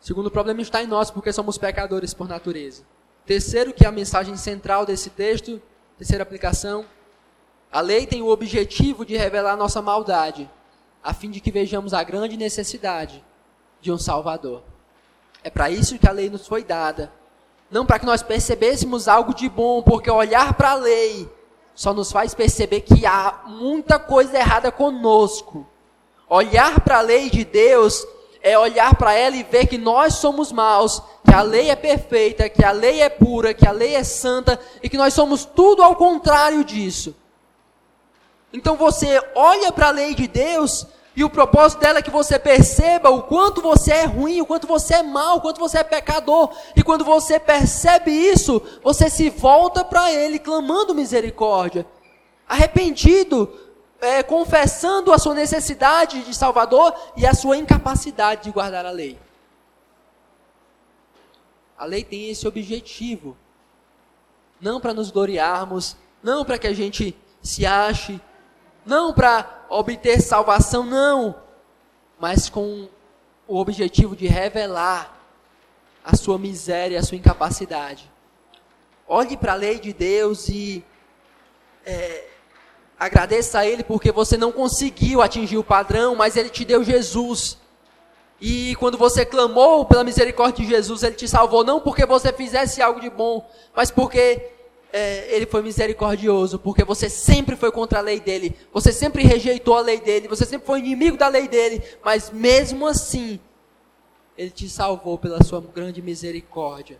Segundo, 0.00 0.26
o 0.26 0.30
problema 0.30 0.60
está 0.60 0.82
em 0.82 0.86
nós, 0.86 1.10
porque 1.10 1.32
somos 1.32 1.58
pecadores 1.58 2.14
por 2.14 2.28
natureza. 2.28 2.84
Terceiro, 3.24 3.72
que 3.72 3.84
é 3.84 3.88
a 3.88 3.92
mensagem 3.92 4.36
central 4.36 4.86
desse 4.86 5.10
texto, 5.10 5.60
terceira 5.98 6.22
aplicação, 6.22 6.84
a 7.72 7.80
lei 7.80 8.06
tem 8.06 8.22
o 8.22 8.28
objetivo 8.28 9.04
de 9.04 9.16
revelar 9.16 9.56
nossa 9.56 9.82
maldade, 9.82 10.48
a 11.02 11.12
fim 11.12 11.30
de 11.30 11.40
que 11.40 11.50
vejamos 11.50 11.92
a 11.92 12.02
grande 12.02 12.36
necessidade 12.36 13.24
de 13.80 13.90
um 13.90 13.98
Salvador. 13.98 14.62
É 15.46 15.50
para 15.50 15.70
isso 15.70 15.96
que 15.96 16.08
a 16.08 16.12
lei 16.12 16.28
nos 16.28 16.44
foi 16.44 16.64
dada. 16.64 17.12
Não 17.70 17.86
para 17.86 18.00
que 18.00 18.04
nós 18.04 18.20
percebêssemos 18.20 19.06
algo 19.06 19.32
de 19.32 19.48
bom, 19.48 19.80
porque 19.80 20.10
olhar 20.10 20.54
para 20.54 20.72
a 20.72 20.74
lei 20.74 21.30
só 21.72 21.94
nos 21.94 22.10
faz 22.10 22.34
perceber 22.34 22.80
que 22.80 23.06
há 23.06 23.42
muita 23.46 23.96
coisa 23.96 24.36
errada 24.36 24.72
conosco. 24.72 25.64
Olhar 26.28 26.80
para 26.80 26.98
a 26.98 27.00
lei 27.00 27.30
de 27.30 27.44
Deus 27.44 28.04
é 28.42 28.58
olhar 28.58 28.96
para 28.96 29.14
ela 29.14 29.36
e 29.36 29.44
ver 29.44 29.68
que 29.68 29.78
nós 29.78 30.14
somos 30.14 30.50
maus, 30.50 31.00
que 31.24 31.32
a 31.32 31.42
lei 31.42 31.70
é 31.70 31.76
perfeita, 31.76 32.48
que 32.48 32.64
a 32.64 32.72
lei 32.72 33.00
é 33.00 33.08
pura, 33.08 33.54
que 33.54 33.68
a 33.68 33.72
lei 33.72 33.94
é 33.94 34.02
santa 34.02 34.58
e 34.82 34.88
que 34.88 34.96
nós 34.96 35.14
somos 35.14 35.44
tudo 35.44 35.80
ao 35.80 35.94
contrário 35.94 36.64
disso. 36.64 37.14
Então 38.52 38.74
você 38.74 39.22
olha 39.36 39.70
para 39.70 39.86
a 39.86 39.92
lei 39.92 40.12
de 40.12 40.26
Deus 40.26 40.88
e 41.16 41.24
o 41.24 41.30
propósito 41.30 41.80
dela 41.80 42.00
é 42.00 42.02
que 42.02 42.10
você 42.10 42.38
perceba 42.38 43.08
o 43.08 43.22
quanto 43.22 43.62
você 43.62 43.90
é 43.90 44.04
ruim, 44.04 44.42
o 44.42 44.46
quanto 44.46 44.66
você 44.66 44.96
é 44.96 45.02
mau, 45.02 45.38
o 45.38 45.40
quanto 45.40 45.58
você 45.58 45.78
é 45.78 45.82
pecador. 45.82 46.54
E 46.76 46.82
quando 46.82 47.06
você 47.06 47.40
percebe 47.40 48.10
isso, 48.10 48.60
você 48.82 49.08
se 49.08 49.30
volta 49.30 49.82
para 49.82 50.12
Ele 50.12 50.38
clamando 50.38 50.94
misericórdia, 50.94 51.86
arrependido, 52.46 53.50
é, 53.98 54.22
confessando 54.22 55.10
a 55.10 55.18
sua 55.18 55.32
necessidade 55.32 56.22
de 56.22 56.34
Salvador 56.34 56.94
e 57.16 57.26
a 57.26 57.32
sua 57.32 57.56
incapacidade 57.56 58.44
de 58.44 58.50
guardar 58.50 58.84
a 58.84 58.90
lei. 58.90 59.18
A 61.78 61.86
lei 61.86 62.04
tem 62.04 62.28
esse 62.28 62.46
objetivo. 62.46 63.34
Não 64.60 64.78
para 64.78 64.92
nos 64.92 65.10
gloriarmos, 65.10 65.96
não 66.22 66.44
para 66.44 66.58
que 66.58 66.66
a 66.66 66.74
gente 66.74 67.16
se 67.42 67.64
ache, 67.64 68.20
não 68.86 69.12
para 69.12 69.66
obter 69.68 70.20
salvação, 70.20 70.84
não, 70.84 71.34
mas 72.18 72.48
com 72.48 72.88
o 73.46 73.58
objetivo 73.58 74.14
de 74.14 74.26
revelar 74.26 75.14
a 76.04 76.16
sua 76.16 76.38
miséria, 76.38 76.98
a 76.98 77.02
sua 77.02 77.16
incapacidade. 77.16 78.10
Olhe 79.08 79.36
para 79.36 79.52
a 79.52 79.56
lei 79.56 79.78
de 79.80 79.92
Deus 79.92 80.48
e 80.48 80.84
é, 81.84 82.24
agradeça 82.98 83.58
a 83.58 83.66
Ele 83.66 83.82
porque 83.82 84.12
você 84.12 84.36
não 84.36 84.52
conseguiu 84.52 85.20
atingir 85.20 85.58
o 85.58 85.64
padrão, 85.64 86.14
mas 86.14 86.36
Ele 86.36 86.48
te 86.48 86.64
deu 86.64 86.82
Jesus. 86.84 87.58
E 88.40 88.76
quando 88.76 88.98
você 88.98 89.24
clamou 89.24 89.84
pela 89.84 90.04
misericórdia 90.04 90.64
de 90.64 90.70
Jesus, 90.70 91.02
Ele 91.02 91.14
te 91.14 91.26
salvou, 91.26 91.64
não 91.64 91.80
porque 91.80 92.06
você 92.06 92.32
fizesse 92.32 92.80
algo 92.80 93.00
de 93.00 93.10
bom, 93.10 93.48
mas 93.74 93.90
porque 93.90 94.55
é, 94.96 95.26
ele 95.36 95.44
foi 95.44 95.60
misericordioso, 95.60 96.58
porque 96.58 96.82
você 96.82 97.10
sempre 97.10 97.54
foi 97.54 97.70
contra 97.70 97.98
a 97.98 98.02
lei 98.02 98.18
dele, 98.18 98.56
você 98.72 98.90
sempre 98.90 99.22
rejeitou 99.22 99.76
a 99.76 99.82
lei 99.82 100.00
dele, 100.00 100.26
você 100.26 100.46
sempre 100.46 100.66
foi 100.66 100.78
inimigo 100.78 101.18
da 101.18 101.28
lei 101.28 101.46
dele, 101.46 101.82
mas 102.02 102.30
mesmo 102.30 102.86
assim, 102.86 103.38
ele 104.38 104.48
te 104.48 104.66
salvou 104.70 105.18
pela 105.18 105.44
sua 105.44 105.60
grande 105.60 106.00
misericórdia. 106.00 106.98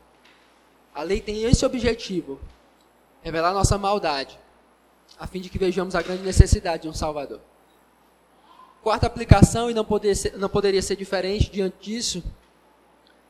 A 0.94 1.02
lei 1.02 1.22
tem 1.22 1.44
esse 1.44 1.64
objetivo: 1.64 2.38
revelar 3.22 3.54
nossa 3.54 3.78
maldade, 3.78 4.38
a 5.18 5.26
fim 5.26 5.40
de 5.40 5.48
que 5.48 5.58
vejamos 5.58 5.94
a 5.94 6.02
grande 6.02 6.22
necessidade 6.22 6.82
de 6.82 6.88
um 6.90 6.94
Salvador. 6.94 7.40
Quarta 8.82 9.06
aplicação, 9.06 9.70
e 9.70 9.74
não, 9.74 9.86
ser, 10.14 10.36
não 10.36 10.50
poderia 10.50 10.82
ser 10.82 10.96
diferente 10.96 11.50
diante 11.50 11.76
disso, 11.80 12.22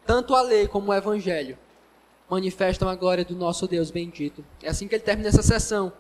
tanto 0.05 0.35
a 0.35 0.42
lei 0.42 0.66
como 0.66 0.90
o 0.90 0.94
Evangelho 0.94 1.57
manifestam 2.28 2.88
a 2.88 2.94
glória 2.94 3.24
do 3.24 3.34
nosso 3.34 3.66
Deus 3.66 3.90
bendito. 3.90 4.44
É 4.62 4.68
assim 4.68 4.88
que 4.88 4.94
ele 4.94 5.04
termina 5.04 5.28
essa 5.28 5.42
sessão, 5.42 5.92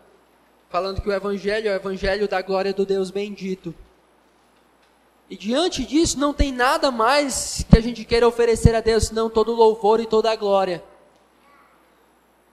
falando 0.68 1.00
que 1.00 1.08
o 1.08 1.12
Evangelho 1.12 1.68
é 1.68 1.72
o 1.72 1.76
Evangelho 1.76 2.28
da 2.28 2.42
glória 2.42 2.72
do 2.72 2.84
Deus 2.84 3.10
bendito. 3.10 3.74
E 5.28 5.36
diante 5.36 5.84
disso, 5.84 6.18
não 6.18 6.32
tem 6.32 6.52
nada 6.52 6.90
mais 6.90 7.64
que 7.68 7.76
a 7.76 7.82
gente 7.82 8.04
queira 8.04 8.28
oferecer 8.28 8.74
a 8.74 8.80
Deus, 8.80 9.08
senão 9.08 9.28
todo 9.28 9.54
louvor 9.54 9.98
e 9.98 10.06
toda 10.06 10.30
a 10.30 10.36
glória. 10.36 10.82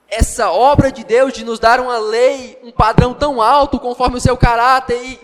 Essa 0.08 0.50
obra 0.50 0.90
de 0.90 1.04
Deus 1.04 1.32
de 1.32 1.44
nos 1.44 1.58
dar 1.58 1.80
uma 1.80 1.98
lei, 1.98 2.58
um 2.62 2.72
padrão 2.72 3.14
tão 3.14 3.40
alto 3.40 3.78
conforme 3.78 4.18
o 4.18 4.20
seu 4.20 4.36
caráter 4.36 5.00
e 5.04 5.20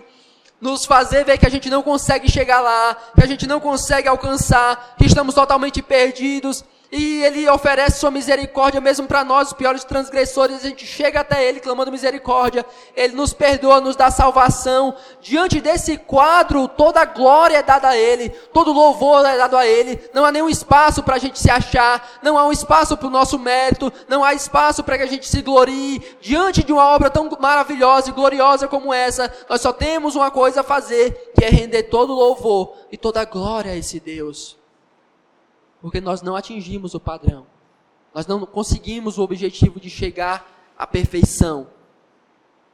nos 0.61 0.85
fazer 0.85 1.25
ver 1.25 1.37
que 1.37 1.45
a 1.45 1.49
gente 1.49 1.69
não 1.69 1.81
consegue 1.81 2.31
chegar 2.31 2.61
lá, 2.61 2.95
que 3.15 3.23
a 3.23 3.27
gente 3.27 3.47
não 3.47 3.59
consegue 3.59 4.07
alcançar, 4.07 4.95
que 4.97 5.05
estamos 5.05 5.35
totalmente 5.35 5.81
perdidos, 5.81 6.63
e 6.91 7.23
ele 7.23 7.49
oferece 7.49 7.99
sua 7.99 8.11
misericórdia 8.11 8.81
mesmo 8.81 9.07
para 9.07 9.23
nós, 9.23 9.47
os 9.47 9.53
piores 9.53 9.85
transgressores. 9.85 10.57
A 10.57 10.67
gente 10.67 10.85
chega 10.85 11.21
até 11.21 11.47
ele 11.47 11.61
clamando 11.61 11.89
misericórdia. 11.89 12.65
Ele 12.93 13.15
nos 13.15 13.31
perdoa, 13.31 13.79
nos 13.79 13.95
dá 13.95 14.11
salvação. 14.11 14.93
Diante 15.21 15.61
desse 15.61 15.97
quadro, 15.97 16.67
toda 16.67 17.05
glória 17.05 17.57
é 17.57 17.63
dada 17.63 17.87
a 17.87 17.97
ele, 17.97 18.29
todo 18.51 18.73
louvor 18.73 19.25
é 19.25 19.37
dado 19.37 19.55
a 19.55 19.65
ele. 19.65 20.01
Não 20.13 20.25
há 20.25 20.31
nenhum 20.33 20.49
espaço 20.49 21.01
para 21.01 21.15
a 21.15 21.19
gente 21.19 21.39
se 21.39 21.49
achar, 21.49 22.19
não 22.21 22.37
há 22.37 22.45
um 22.45 22.51
espaço 22.51 22.97
para 22.97 23.07
o 23.07 23.11
nosso 23.11 23.39
mérito, 23.39 23.91
não 24.09 24.21
há 24.21 24.33
espaço 24.33 24.83
para 24.83 24.97
que 24.97 25.03
a 25.03 25.07
gente 25.07 25.29
se 25.29 25.41
glorie. 25.41 26.03
Diante 26.19 26.61
de 26.61 26.73
uma 26.73 26.85
obra 26.85 27.09
tão 27.09 27.29
maravilhosa 27.39 28.09
e 28.09 28.13
gloriosa 28.13 28.67
como 28.67 28.93
essa, 28.93 29.33
nós 29.49 29.61
só 29.61 29.71
temos 29.71 30.17
uma 30.17 30.29
coisa 30.29 30.59
a 30.59 30.63
fazer, 30.63 31.31
que 31.37 31.45
é 31.45 31.49
render 31.49 31.83
todo 31.83 32.13
louvor 32.13 32.75
e 32.91 32.97
toda 32.97 33.23
glória 33.23 33.71
a 33.71 33.75
esse 33.77 33.97
Deus 33.97 34.60
porque 35.81 35.99
nós 35.99 36.21
não 36.21 36.35
atingimos 36.35 36.93
o 36.93 36.99
padrão. 36.99 37.47
Nós 38.13 38.27
não 38.27 38.45
conseguimos 38.45 39.17
o 39.17 39.23
objetivo 39.23 39.79
de 39.79 39.89
chegar 39.89 40.47
à 40.77 40.85
perfeição. 40.85 41.67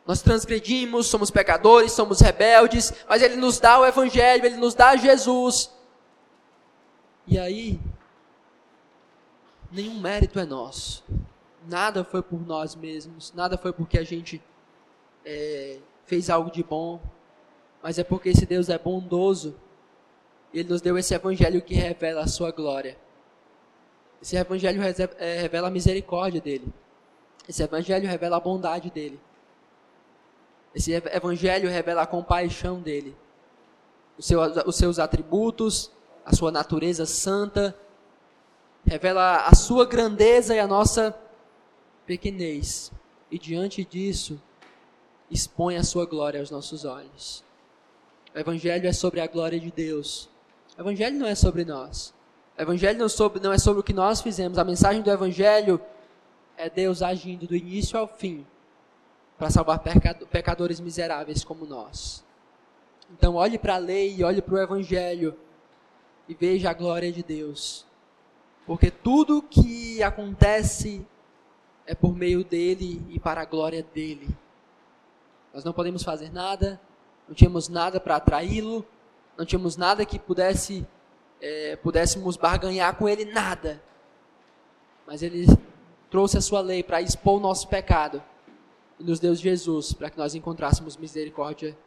Nós 0.05 0.21
transgredimos, 0.21 1.07
somos 1.07 1.31
pecadores, 1.31 1.91
somos 1.91 2.19
rebeldes, 2.19 2.93
mas 3.07 3.21
Ele 3.21 3.35
nos 3.35 3.59
dá 3.59 3.79
o 3.79 3.85
Evangelho, 3.85 4.45
Ele 4.45 4.57
nos 4.57 4.73
dá 4.73 4.95
Jesus. 4.95 5.71
E 7.25 7.37
aí, 7.37 7.79
nenhum 9.71 9.99
mérito 9.99 10.39
é 10.39 10.45
nosso. 10.45 11.03
Nada 11.67 12.03
foi 12.03 12.21
por 12.21 12.45
nós 12.45 12.75
mesmos, 12.75 13.33
nada 13.33 13.57
foi 13.57 13.73
porque 13.73 13.97
a 13.99 14.03
gente 14.03 14.41
é, 15.25 15.79
fez 16.05 16.29
algo 16.29 16.49
de 16.49 16.63
bom, 16.63 17.01
mas 17.83 17.99
é 17.99 18.03
porque 18.03 18.29
esse 18.29 18.45
Deus 18.45 18.69
é 18.69 18.77
bondoso 18.77 19.55
ele 20.53 20.69
nos 20.69 20.81
deu 20.81 20.97
esse 20.97 21.13
evangelho 21.13 21.61
que 21.61 21.73
revela 21.73 22.21
a 22.21 22.27
sua 22.27 22.51
glória. 22.51 22.97
Esse 24.21 24.35
evangelho 24.35 24.81
é, 25.17 25.41
revela 25.41 25.67
a 25.67 25.71
misericórdia 25.71 26.41
dele. 26.41 26.73
Esse 27.47 27.63
evangelho 27.63 28.07
revela 28.07 28.37
a 28.37 28.39
bondade 28.39 28.89
dele. 28.89 29.19
Esse 30.73 30.91
evangelho 30.91 31.69
revela 31.69 32.01
a 32.03 32.07
compaixão 32.07 32.81
dele. 32.81 33.15
Os 34.17 34.25
seus, 34.25 34.57
os 34.65 34.75
seus 34.75 34.99
atributos, 34.99 35.91
a 36.25 36.35
sua 36.35 36.51
natureza 36.51 37.05
santa, 37.05 37.75
revela 38.85 39.45
a 39.45 39.55
sua 39.55 39.85
grandeza 39.85 40.55
e 40.55 40.59
a 40.59 40.67
nossa 40.67 41.17
pequenez. 42.05 42.91
E 43.29 43.37
diante 43.37 43.83
disso, 43.83 44.41
expõe 45.29 45.77
a 45.77 45.83
sua 45.83 46.05
glória 46.05 46.39
aos 46.39 46.49
nossos 46.49 46.85
olhos. 46.85 47.43
O 48.33 48.39
Evangelho 48.39 48.87
é 48.87 48.93
sobre 48.93 49.19
a 49.19 49.27
glória 49.27 49.59
de 49.59 49.71
Deus. 49.71 50.29
O 50.77 50.81
Evangelho 50.81 51.17
não 51.17 51.27
é 51.27 51.33
sobre 51.33 51.65
nós. 51.65 52.13
O 52.57 52.61
Evangelho 52.61 52.99
não, 52.99 53.07
é 53.07 53.09
sobre, 53.09 53.39
não 53.41 53.51
é 53.51 53.57
sobre 53.57 53.79
o 53.79 53.83
que 53.83 53.93
nós 53.93 54.21
fizemos. 54.21 54.59
A 54.59 54.63
mensagem 54.63 55.01
do 55.01 55.09
Evangelho 55.09 55.81
é 56.55 56.69
Deus 56.69 57.01
agindo 57.01 57.47
do 57.47 57.55
início 57.55 57.97
ao 57.97 58.07
fim 58.07 58.45
para 59.37 59.49
salvar 59.49 59.81
pecadores 60.31 60.79
miseráveis 60.79 61.43
como 61.43 61.65
nós. 61.65 62.23
Então, 63.11 63.35
olhe 63.35 63.57
para 63.57 63.75
a 63.75 63.79
lei, 63.79 64.23
olhe 64.23 64.41
para 64.41 64.55
o 64.55 64.59
Evangelho 64.59 65.35
e 66.27 66.33
veja 66.33 66.69
a 66.69 66.73
glória 66.73 67.11
de 67.11 67.23
Deus. 67.23 67.85
Porque 68.65 68.91
tudo 68.91 69.41
que 69.41 70.03
acontece 70.03 71.05
é 71.85 71.95
por 71.95 72.13
meio 72.13 72.43
dele 72.43 73.01
e 73.09 73.19
para 73.19 73.41
a 73.41 73.45
glória 73.45 73.81
dele. 73.81 74.27
Nós 75.53 75.63
não 75.63 75.71
podemos 75.71 76.03
fazer 76.03 76.31
nada, 76.31 76.79
não 77.27 77.33
tínhamos 77.33 77.69
nada 77.69 77.99
para 77.99 78.17
atraí-lo, 78.17 78.85
não 79.37 79.45
tínhamos 79.45 79.77
nada 79.77 80.05
que 80.05 80.17
pudesse 80.17 80.85
é, 81.39 81.75
pudéssemos 81.75 82.35
barganhar 82.35 82.95
com 82.95 83.07
ele, 83.07 83.25
nada. 83.25 83.81
Mas 85.05 85.21
ele 85.21 85.45
trouxe 86.09 86.37
a 86.37 86.41
sua 86.41 86.61
lei 86.61 86.83
para 86.83 87.01
expor 87.01 87.37
o 87.37 87.39
nosso 87.39 87.67
pecado 87.67 88.23
e 88.99 89.03
nos 89.03 89.19
deu 89.19 89.35
Jesus 89.35 89.93
para 89.93 90.09
que 90.09 90.17
nós 90.17 90.33
encontrássemos 90.35 90.97
misericórdia 90.97 91.77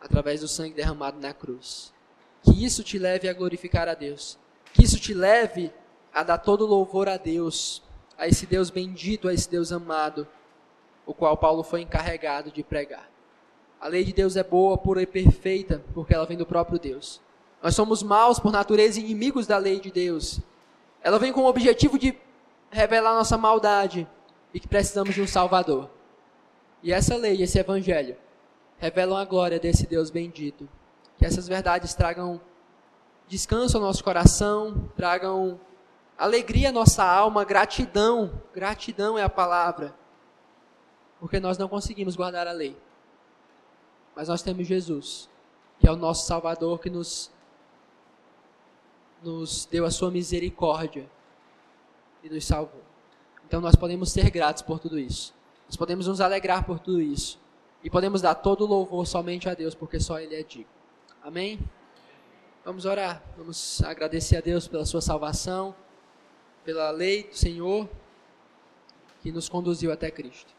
através 0.00 0.40
do 0.40 0.48
sangue 0.48 0.74
derramado 0.74 1.18
na 1.18 1.32
cruz. 1.32 1.92
Que 2.42 2.64
isso 2.64 2.84
te 2.84 2.98
leve 2.98 3.28
a 3.28 3.32
glorificar 3.32 3.88
a 3.88 3.94
Deus. 3.94 4.38
Que 4.72 4.84
isso 4.84 5.00
te 5.00 5.14
leve 5.14 5.72
a 6.12 6.22
dar 6.22 6.38
todo 6.38 6.66
louvor 6.66 7.08
a 7.08 7.16
Deus, 7.16 7.82
a 8.16 8.28
esse 8.28 8.46
Deus 8.46 8.70
bendito, 8.70 9.28
a 9.28 9.34
esse 9.34 9.50
Deus 9.50 9.72
amado, 9.72 10.28
o 11.04 11.12
qual 11.12 11.36
Paulo 11.36 11.62
foi 11.62 11.80
encarregado 11.80 12.50
de 12.50 12.62
pregar. 12.62 13.13
A 13.84 13.88
lei 13.88 14.02
de 14.02 14.14
Deus 14.14 14.34
é 14.34 14.42
boa, 14.42 14.78
pura 14.78 15.02
e 15.02 15.06
perfeita, 15.06 15.84
porque 15.92 16.14
ela 16.14 16.24
vem 16.24 16.38
do 16.38 16.46
próprio 16.46 16.78
Deus. 16.78 17.20
Nós 17.62 17.74
somos 17.74 18.02
maus 18.02 18.38
por 18.38 18.50
natureza 18.50 18.98
e 18.98 19.02
inimigos 19.02 19.46
da 19.46 19.58
lei 19.58 19.78
de 19.78 19.90
Deus. 19.90 20.40
Ela 21.02 21.18
vem 21.18 21.30
com 21.30 21.42
o 21.42 21.46
objetivo 21.46 21.98
de 21.98 22.18
revelar 22.70 23.12
nossa 23.12 23.36
maldade 23.36 24.08
e 24.54 24.58
que 24.58 24.66
precisamos 24.66 25.14
de 25.14 25.20
um 25.20 25.26
Salvador. 25.26 25.90
E 26.82 26.94
essa 26.94 27.14
lei, 27.14 27.42
esse 27.42 27.58
evangelho, 27.58 28.16
revelam 28.78 29.18
a 29.18 29.24
glória 29.26 29.60
desse 29.60 29.86
Deus 29.86 30.08
bendito. 30.08 30.66
Que 31.18 31.26
essas 31.26 31.46
verdades 31.46 31.92
tragam 31.92 32.40
descanso 33.28 33.76
ao 33.76 33.82
nosso 33.82 34.02
coração, 34.02 34.90
tragam 34.96 35.60
alegria 36.16 36.70
à 36.70 36.72
nossa 36.72 37.04
alma, 37.04 37.44
gratidão. 37.44 38.40
Gratidão 38.54 39.18
é 39.18 39.22
a 39.22 39.28
palavra. 39.28 39.94
Porque 41.20 41.38
nós 41.38 41.58
não 41.58 41.68
conseguimos 41.68 42.16
guardar 42.16 42.46
a 42.46 42.52
lei. 42.52 42.74
Mas 44.14 44.28
nós 44.28 44.42
temos 44.42 44.66
Jesus, 44.66 45.28
que 45.78 45.88
é 45.88 45.92
o 45.92 45.96
nosso 45.96 46.26
Salvador, 46.26 46.78
que 46.78 46.90
nos 46.90 47.32
nos 49.22 49.64
deu 49.64 49.86
a 49.86 49.90
sua 49.90 50.10
misericórdia 50.10 51.08
e 52.22 52.28
nos 52.28 52.44
salvou. 52.44 52.82
Então 53.46 53.60
nós 53.60 53.74
podemos 53.74 54.12
ser 54.12 54.30
gratos 54.30 54.62
por 54.62 54.78
tudo 54.78 54.98
isso. 54.98 55.34
Nós 55.66 55.76
podemos 55.76 56.06
nos 56.06 56.20
alegrar 56.20 56.64
por 56.64 56.78
tudo 56.78 57.00
isso. 57.00 57.40
E 57.82 57.90
podemos 57.90 58.20
dar 58.20 58.34
todo 58.34 58.64
o 58.64 58.66
louvor 58.66 59.06
somente 59.06 59.48
a 59.48 59.54
Deus, 59.54 59.74
porque 59.74 59.98
só 59.98 60.18
Ele 60.18 60.34
é 60.34 60.42
digno. 60.42 60.66
Amém? 61.22 61.58
Vamos 62.64 62.84
orar. 62.84 63.22
Vamos 63.36 63.82
agradecer 63.82 64.36
a 64.36 64.40
Deus 64.40 64.68
pela 64.68 64.86
sua 64.86 65.00
salvação, 65.00 65.74
pela 66.64 66.90
lei 66.90 67.24
do 67.24 67.36
Senhor 67.36 67.88
que 69.20 69.32
nos 69.32 69.48
conduziu 69.48 69.90
até 69.92 70.10
Cristo. 70.10 70.52